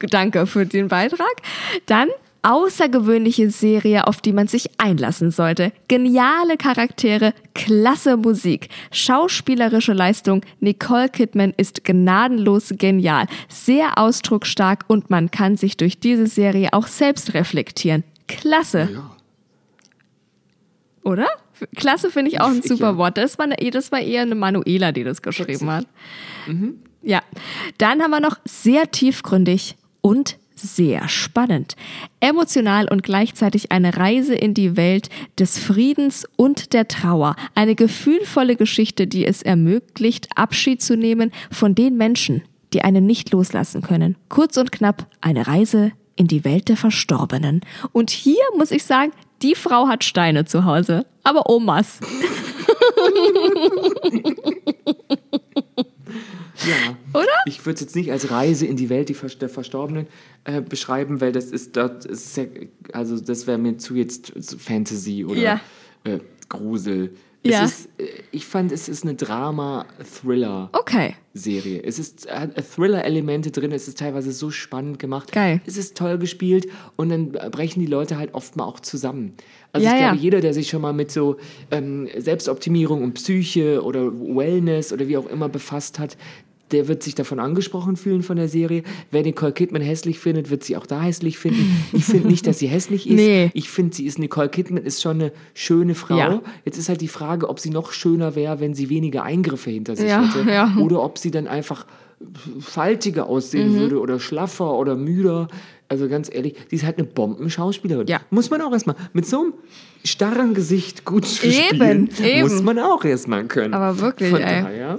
danke 0.00 0.46
für 0.46 0.66
den 0.66 0.88
Beitrag. 0.88 1.42
Dann 1.86 2.08
außergewöhnliche 2.42 3.50
Serie, 3.50 4.06
auf 4.06 4.20
die 4.20 4.32
man 4.32 4.46
sich 4.48 4.70
einlassen 4.78 5.30
sollte. 5.30 5.72
Geniale 5.88 6.56
Charaktere, 6.56 7.34
klasse 7.54 8.16
Musik, 8.16 8.68
schauspielerische 8.92 9.92
Leistung. 9.92 10.42
Nicole 10.60 11.08
Kidman 11.08 11.52
ist 11.56 11.84
gnadenlos 11.84 12.72
genial, 12.76 13.26
sehr 13.48 13.98
ausdrucksstark 13.98 14.84
und 14.88 15.10
man 15.10 15.30
kann 15.30 15.56
sich 15.56 15.76
durch 15.76 16.00
diese 16.00 16.26
Serie 16.26 16.72
auch 16.72 16.86
selbst 16.86 17.34
reflektieren. 17.34 18.04
Klasse. 18.26 18.88
Oder? 21.02 21.28
Klasse 21.76 22.10
finde 22.10 22.30
ich 22.30 22.40
auch 22.40 22.48
ein 22.48 22.62
super. 22.62 22.96
Wort. 22.96 23.16
Das 23.16 23.38
war, 23.38 23.46
eine, 23.46 23.70
das 23.70 23.92
war 23.92 24.00
eher 24.00 24.22
eine 24.22 24.34
Manuela, 24.34 24.92
die 24.92 25.04
das 25.04 25.22
geschrieben 25.22 25.70
hat. 25.70 25.86
Ja. 27.02 27.22
Dann 27.78 28.02
haben 28.02 28.10
wir 28.10 28.20
noch 28.20 28.38
sehr 28.44 28.90
tiefgründig 28.90 29.76
und 30.00 30.38
sehr 30.54 31.08
spannend. 31.08 31.76
Emotional 32.20 32.88
und 32.88 33.02
gleichzeitig 33.02 33.72
eine 33.72 33.96
Reise 33.96 34.34
in 34.34 34.52
die 34.52 34.76
Welt 34.76 35.08
des 35.38 35.58
Friedens 35.58 36.26
und 36.36 36.72
der 36.74 36.86
Trauer. 36.88 37.36
Eine 37.54 37.74
gefühlvolle 37.74 38.56
Geschichte, 38.56 39.06
die 39.06 39.26
es 39.26 39.42
ermöglicht, 39.42 40.28
Abschied 40.36 40.82
zu 40.82 40.96
nehmen 40.96 41.32
von 41.50 41.74
den 41.74 41.96
Menschen, 41.96 42.42
die 42.74 42.82
einen 42.82 43.06
nicht 43.06 43.32
loslassen 43.32 43.80
können. 43.82 44.16
Kurz 44.28 44.58
und 44.58 44.70
knapp 44.70 45.06
eine 45.22 45.46
Reise 45.46 45.92
in 46.16 46.26
die 46.26 46.44
Welt 46.44 46.68
der 46.68 46.76
Verstorbenen. 46.76 47.62
Und 47.92 48.10
hier 48.10 48.42
muss 48.56 48.70
ich 48.70 48.84
sagen, 48.84 49.12
die 49.42 49.54
Frau 49.54 49.88
hat 49.88 50.04
Steine 50.04 50.44
zu 50.44 50.64
Hause, 50.64 51.06
aber 51.24 51.48
Omas. 51.48 52.00
Ja. 56.66 56.96
Oder? 57.14 57.26
Ich 57.46 57.64
würde 57.64 57.74
es 57.76 57.80
jetzt 57.80 57.96
nicht 57.96 58.12
als 58.12 58.30
Reise 58.30 58.66
in 58.66 58.76
die 58.76 58.90
Welt 58.90 59.08
der 59.40 59.48
Verstorbenen 59.48 60.06
äh, 60.44 60.60
beschreiben, 60.60 61.20
weil 61.20 61.32
das 61.32 61.46
ist 61.46 61.76
dort, 61.76 62.06
also 62.92 63.18
das 63.20 63.46
wäre 63.46 63.58
mir 63.58 63.78
zu 63.78 63.94
jetzt 63.94 64.32
Fantasy 64.58 65.24
oder 65.24 65.40
Ja. 65.40 65.60
äh, 66.04 66.18
Grusel. 66.48 67.14
Ja. 67.42 67.64
Ist, 67.64 67.88
äh, 67.98 68.04
ich 68.32 68.46
fand, 68.46 68.70
es 68.70 68.88
ist 68.88 69.02
eine 69.04 69.14
Drama-Thriller-Serie. 69.14 70.68
Okay. 70.72 71.82
Es 71.84 71.98
ist 71.98 72.30
hat 72.30 72.54
Thriller-Elemente 72.74 73.50
drin, 73.50 73.72
es 73.72 73.88
ist 73.88 73.98
teilweise 73.98 74.32
so 74.32 74.50
spannend 74.50 74.98
gemacht. 74.98 75.32
Geil. 75.32 75.60
Es 75.64 75.76
ist 75.76 75.96
toll 75.96 76.18
gespielt 76.18 76.68
und 76.96 77.08
dann 77.08 77.32
brechen 77.50 77.80
die 77.80 77.86
Leute 77.86 78.18
halt 78.18 78.34
oft 78.34 78.56
mal 78.56 78.64
auch 78.64 78.80
zusammen. 78.80 79.32
Also 79.72 79.86
Ja, 79.86 79.92
ich 79.94 79.98
glaube, 80.00 80.16
ja. 80.16 80.22
jeder, 80.22 80.40
der 80.40 80.52
sich 80.52 80.68
schon 80.68 80.82
mal 80.82 80.92
mit 80.92 81.10
so 81.10 81.36
ähm, 81.70 82.08
Selbstoptimierung 82.16 83.02
und 83.02 83.14
Psyche 83.14 83.82
oder 83.82 84.12
Wellness 84.12 84.92
oder 84.92 85.08
wie 85.08 85.16
auch 85.16 85.26
immer 85.26 85.48
befasst 85.48 85.98
hat, 85.98 86.16
der 86.72 86.88
wird 86.88 87.02
sich 87.02 87.14
davon 87.14 87.38
angesprochen 87.40 87.96
fühlen 87.96 88.22
von 88.22 88.36
der 88.36 88.48
Serie. 88.48 88.82
Wer 89.10 89.22
Nicole 89.22 89.52
Kidman 89.52 89.82
hässlich 89.82 90.18
findet, 90.18 90.50
wird 90.50 90.64
sie 90.64 90.76
auch 90.76 90.86
da 90.86 91.00
hässlich 91.02 91.38
finden. 91.38 91.84
Ich 91.92 92.04
finde 92.04 92.28
nicht, 92.28 92.46
dass 92.46 92.58
sie 92.58 92.68
hässlich 92.68 93.08
ist. 93.08 93.16
Nee. 93.16 93.50
Ich 93.54 93.70
finde, 93.70 93.94
sie 93.94 94.06
ist 94.06 94.18
Nicole 94.18 94.48
Kidman 94.48 94.84
ist 94.84 95.02
schon 95.02 95.20
eine 95.20 95.32
schöne 95.54 95.94
Frau. 95.94 96.16
Ja. 96.18 96.42
Jetzt 96.64 96.78
ist 96.78 96.88
halt 96.88 97.00
die 97.00 97.08
Frage, 97.08 97.48
ob 97.48 97.60
sie 97.60 97.70
noch 97.70 97.92
schöner 97.92 98.34
wäre, 98.34 98.60
wenn 98.60 98.74
sie 98.74 98.88
weniger 98.90 99.22
Eingriffe 99.22 99.70
hinter 99.70 99.96
sich 99.96 100.08
Ja, 100.08 100.22
hätte. 100.34 100.50
ja. 100.50 100.76
Oder 100.78 101.02
ob 101.02 101.18
sie 101.18 101.30
dann 101.30 101.46
einfach 101.46 101.86
faltiger 102.60 103.24
Mhm. 103.24 103.30
aussehen 103.30 103.74
würde 103.74 103.98
oder 104.00 104.20
schlaffer 104.20 104.74
oder 104.74 104.94
müder. 104.96 105.48
Also 105.88 106.08
ganz 106.08 106.30
ehrlich, 106.32 106.54
die 106.70 106.76
ist 106.76 106.84
halt 106.84 106.98
eine 106.98 107.06
Bombenschauspielerin. 107.06 108.06
Ja. 108.06 108.20
Muss 108.30 108.50
man 108.50 108.60
auch 108.60 108.72
erstmal. 108.72 108.94
Mit 109.12 109.26
so 109.26 109.40
einem 109.40 109.52
starren 110.04 110.54
Gesicht 110.54 111.04
gut 111.04 111.26
zu 111.26 111.46
Eben, 111.46 111.54
spielen, 111.64 112.10
eben. 112.22 112.42
muss 112.42 112.62
man 112.62 112.78
auch 112.78 113.04
erstmal 113.04 113.44
können. 113.46 113.74
Aber 113.74 113.98
wirklich, 114.00 114.30
Von 114.30 114.40
ey. 114.40 114.62
daher. 114.62 114.98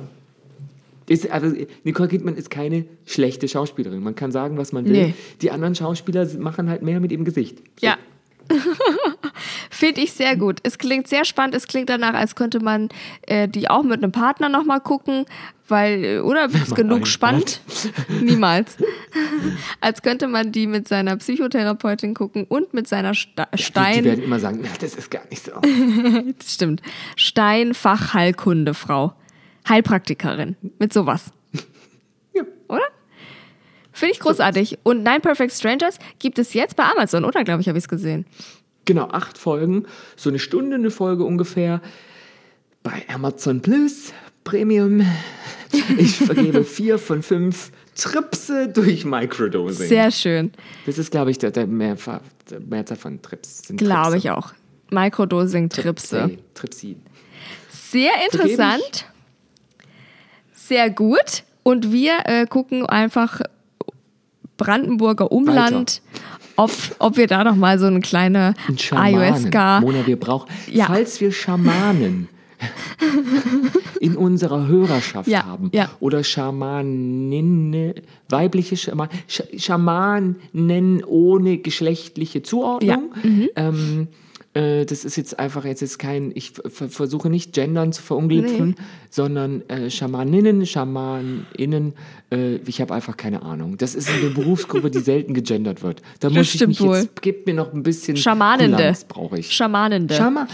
Ist, 1.08 1.30
also 1.30 1.56
Nicole 1.84 2.10
Kidman 2.10 2.36
ist 2.36 2.50
keine 2.50 2.86
schlechte 3.06 3.48
Schauspielerin. 3.48 4.02
Man 4.02 4.16
kann 4.16 4.32
sagen, 4.32 4.58
was 4.58 4.72
man 4.72 4.86
will. 4.86 4.92
Nee. 4.92 5.14
Die 5.42 5.52
anderen 5.52 5.76
Schauspieler 5.76 6.28
machen 6.38 6.70
halt 6.70 6.82
mehr 6.84 7.00
mit 7.00 7.12
ihrem 7.12 7.26
Gesicht. 7.26 7.60
So. 7.80 7.88
Ja. 7.88 7.98
Finde 9.70 10.02
ich 10.02 10.12
sehr 10.14 10.36
gut. 10.36 10.60
Es 10.64 10.78
klingt 10.78 11.08
sehr 11.08 11.26
spannend. 11.26 11.56
Es 11.56 11.68
klingt 11.68 11.90
danach, 11.90 12.14
als 12.14 12.36
könnte 12.36 12.60
man 12.60 12.90
äh, 13.22 13.48
die 13.48 13.70
auch 13.70 13.84
mit 13.84 14.04
einem 14.04 14.12
Partner 14.12 14.50
nochmal 14.50 14.82
gucken, 14.82 15.26
weil, 15.68 16.04
äh, 16.04 16.20
oder 16.20 16.46
ist 16.46 16.76
genug 16.76 17.08
spannend? 17.08 17.62
Niemals. 18.22 18.78
als 19.82 20.02
könnte 20.02 20.28
man 20.28 20.52
die 20.52 20.68
mit 20.68 20.88
seiner 20.88 21.16
Psychotherapeutin 21.18 22.14
gucken 22.14 22.46
und 22.48 22.74
mit 22.74 22.88
seiner 22.88 23.14
Sta 23.14 23.46
Die, 23.46 23.58
die 23.58 23.64
Stein. 23.64 24.04
werden 24.04 24.24
immer 24.24 24.40
sagen, 24.40 24.60
na, 24.62 24.70
das 24.80 24.96
ist 24.96 25.10
gar 25.10 25.24
nicht 25.30 25.44
so. 25.46 25.52
Das 26.38 26.54
stimmt. 26.54 26.82
Steinfachheilkundefrau. 27.16 29.14
Heilpraktikerin. 29.68 30.56
Mit 30.80 30.94
sowas. 30.94 31.32
Ja. 32.34 32.44
Oder? 32.70 32.86
Finde 33.92 34.14
ich 34.14 34.22
großartig. 34.22 34.80
Und 34.84 35.04
Nine 35.04 35.20
Perfect 35.20 35.52
Strangers 35.52 36.00
gibt 36.18 36.40
es 36.40 36.54
jetzt 36.54 36.78
bei 36.78 36.86
Amazon, 36.86 37.26
oder? 37.26 37.44
Glaube 37.44 37.60
ich, 37.60 37.68
habe 37.68 37.78
ich 37.78 37.84
es 37.84 37.90
gesehen. 37.90 38.26
Genau, 38.86 39.10
acht 39.10 39.38
Folgen, 39.38 39.86
so 40.16 40.30
eine 40.30 40.40
Stunde 40.40 40.76
eine 40.76 40.92
Folge 40.92 41.26
ungefähr. 41.26 41.82
Bei 42.84 43.04
Amazon 43.14 43.62
Plus 43.62 44.14
Premium. 44.44 45.06
Ich 45.98 46.18
vergebe 46.18 46.66
vier 46.66 47.00
von 47.00 47.24
fünf 47.24 47.72
Tripse 47.96 48.68
durch 48.68 49.06
Microdosing. 49.06 49.88
Sehr 49.88 50.12
schön. 50.12 50.52
das 50.86 50.98
ist, 50.98 51.12
glaube 51.12 51.32
ich, 51.32 51.38
der, 51.38 51.52
der, 51.52 51.66
Mehrzahl 51.66 52.20
von 52.98 53.22
Trips. 53.22 53.64
Glaube 53.78 54.18
ich 54.18 54.32
auch. 54.32 54.52
Microdosing 54.90 55.70
Tripse. 55.70 56.38
Tripsi, 56.54 56.96
Tripsi. 56.96 56.98
Sehr 57.70 58.12
interessant. 58.30 59.06
Sehr 60.72 60.90
gut. 60.90 61.44
Und 61.64 61.92
wir 61.92 62.20
äh, 62.24 62.46
gucken 62.46 62.86
einfach 62.86 63.42
Brandenburger 64.56 65.30
Umland, 65.30 66.02
ob, 66.56 66.72
ob 67.00 67.18
wir 67.18 67.28
da 67.28 67.44
noch 67.44 67.58
mal 67.58 67.78
so 67.78 67.88
eine 67.88 68.00
kleine 68.00 68.54
Ein. 68.92 68.98
Ayahuasca. 68.98 69.82
Mona, 69.82 70.08
wir 70.08 70.18
brauchen, 70.18 70.48
Ja. 70.72 70.86
falls 70.86 71.20
wir 71.20 71.34
Schamanen 71.34 72.30
in 74.00 74.16
unserer 74.16 74.68
Hörerschaft 74.68 75.28
Ja, 75.28 75.46
haben 75.46 75.72
ja. 75.74 75.90
oder 76.00 76.24
Schamaninnen, 76.24 77.94
weibliche 78.30 78.78
Schaman, 78.78 79.10
Sch 79.28 79.42
Schamanen 79.58 81.04
ohne 81.06 81.58
geschlechtliche 81.58 82.44
Zuordnung. 82.44 83.12
Mhm. 83.24 83.50
Ähm, 83.58 84.08
äh, 84.54 84.86
das 84.86 85.06
ist 85.06 85.16
jetzt 85.16 85.40
einfach 85.40 85.64
jetzt 85.66 85.82
ist 85.82 85.98
kein, 85.98 86.32
ich 86.36 86.52
ver- 86.52 86.90
versuche 86.90 87.30
nicht 87.30 87.54
Gendern 87.54 87.94
zu 87.94 88.02
verunglimpfen, 88.02 88.76
sondern 89.10 89.62
äh, 89.70 89.90
Schamaninnen, 89.90 90.66
Schamaninnen, 90.66 91.94
äh, 92.32 92.56
ich 92.66 92.82
habe 92.82 92.94
einfach 92.94 93.18
keine 93.18 93.42
Ahnung. 93.44 93.78
Das 93.78 93.96
ist 93.96 94.10
eine 94.10 94.30
Berufsgruppe, 94.30 94.92
die 94.92 95.00
selten 95.00 95.34
gegendert 95.34 95.84
wird. 95.84 96.02
Da 96.20 96.30
muss 96.30 96.42
ich 96.42 96.52
stimmt 96.54 96.70
mich 96.70 96.82
wohl. 96.82 96.98
jetzt, 96.98 97.22
gebt 97.22 97.48
mir 97.48 97.54
noch 97.54 97.74
ein 97.74 97.84
bisschen 97.84 98.18
Schamanende. 98.18 98.94
Brauche 99.08 99.40
ich. 99.40 99.52
Schamanende. 99.52 100.14
Schama 100.16 100.48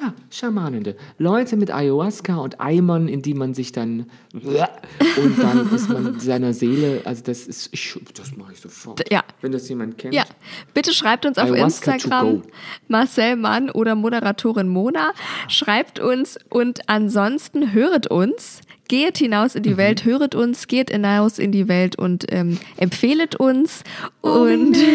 ja, 0.00 0.14
Schamanende. 0.30 0.96
Leute 1.18 1.56
mit 1.56 1.70
Ayahuasca 1.70 2.36
und 2.36 2.60
Eimern, 2.60 3.08
in 3.08 3.22
die 3.22 3.34
man 3.34 3.54
sich 3.54 3.72
dann 3.72 4.06
und 4.32 5.38
dann 5.38 5.74
ist 5.74 5.88
man 5.88 6.18
seiner 6.20 6.52
Seele, 6.54 7.02
also 7.04 7.22
das 7.24 7.46
ist, 7.46 7.68
ich, 7.72 7.98
das 8.14 8.36
mache 8.36 8.52
ich 8.52 8.60
sofort. 8.60 9.10
Ja. 9.12 9.22
Wenn 9.40 9.52
das 9.52 9.68
jemand 9.68 9.98
kennt. 9.98 10.14
Ja, 10.14 10.24
bitte 10.72 10.92
schreibt 10.94 11.26
uns 11.26 11.36
auf 11.38 11.50
Ayahuasca 11.50 11.92
Instagram. 11.94 12.42
Marcel 12.88 13.36
Mann 13.36 13.70
oder 13.70 13.94
Moderatorin 13.94 14.68
Mona. 14.68 15.12
Schreibt 15.48 16.00
uns 16.00 16.38
und 16.48 16.88
ansonsten 16.88 17.72
höret 17.72 18.06
uns. 18.06 18.60
Geht 18.88 19.18
hinaus 19.18 19.54
Mhm. 19.54 19.58
in 19.58 19.62
die 19.62 19.76
Welt, 19.76 20.04
höret 20.04 20.34
uns, 20.34 20.66
geht 20.66 20.90
hinaus 20.90 21.38
in 21.38 21.52
die 21.52 21.68
Welt 21.68 21.96
und 21.96 22.24
ähm, 22.32 22.58
empfehlet 22.76 23.36
uns. 23.36 23.84
Und 24.20 24.76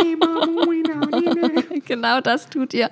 genau 1.90 2.20
das 2.20 2.48
tut 2.48 2.72
ihr. 2.72 2.88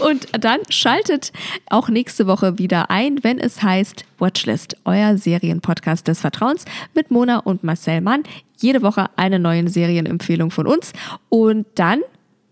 Und 0.00 0.26
dann 0.40 0.60
schaltet 0.70 1.32
auch 1.68 1.88
nächste 1.88 2.26
Woche 2.26 2.58
wieder 2.58 2.90
ein, 2.90 3.22
wenn 3.22 3.38
es 3.38 3.62
heißt 3.62 4.04
Watchlist, 4.18 4.76
euer 4.84 5.18
Serienpodcast 5.18 6.08
des 6.08 6.20
Vertrauens 6.20 6.64
mit 6.94 7.10
Mona 7.10 7.38
und 7.38 7.62
Marcel 7.62 8.00
Mann. 8.00 8.24
Jede 8.58 8.82
Woche 8.82 9.10
eine 9.16 9.38
neue 9.38 9.68
Serienempfehlung 9.68 10.50
von 10.50 10.66
uns. 10.66 10.92
Und 11.28 11.66
dann, 11.74 12.00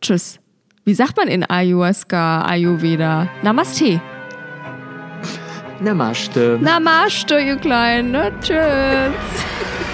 tschüss. 0.00 0.38
Wie 0.85 0.94
sagt 0.94 1.16
man 1.16 1.29
in 1.29 1.48
Ayahuasca, 1.48 2.44
Ayurveda? 2.44 3.31
Namaste. 3.42 4.03
Namaste. 5.81 6.59
Namaste, 6.61 7.40
ihr 7.40 7.57
Kleinen. 7.57 8.12
Ne? 8.12 8.33
Tschüss. 8.40 9.44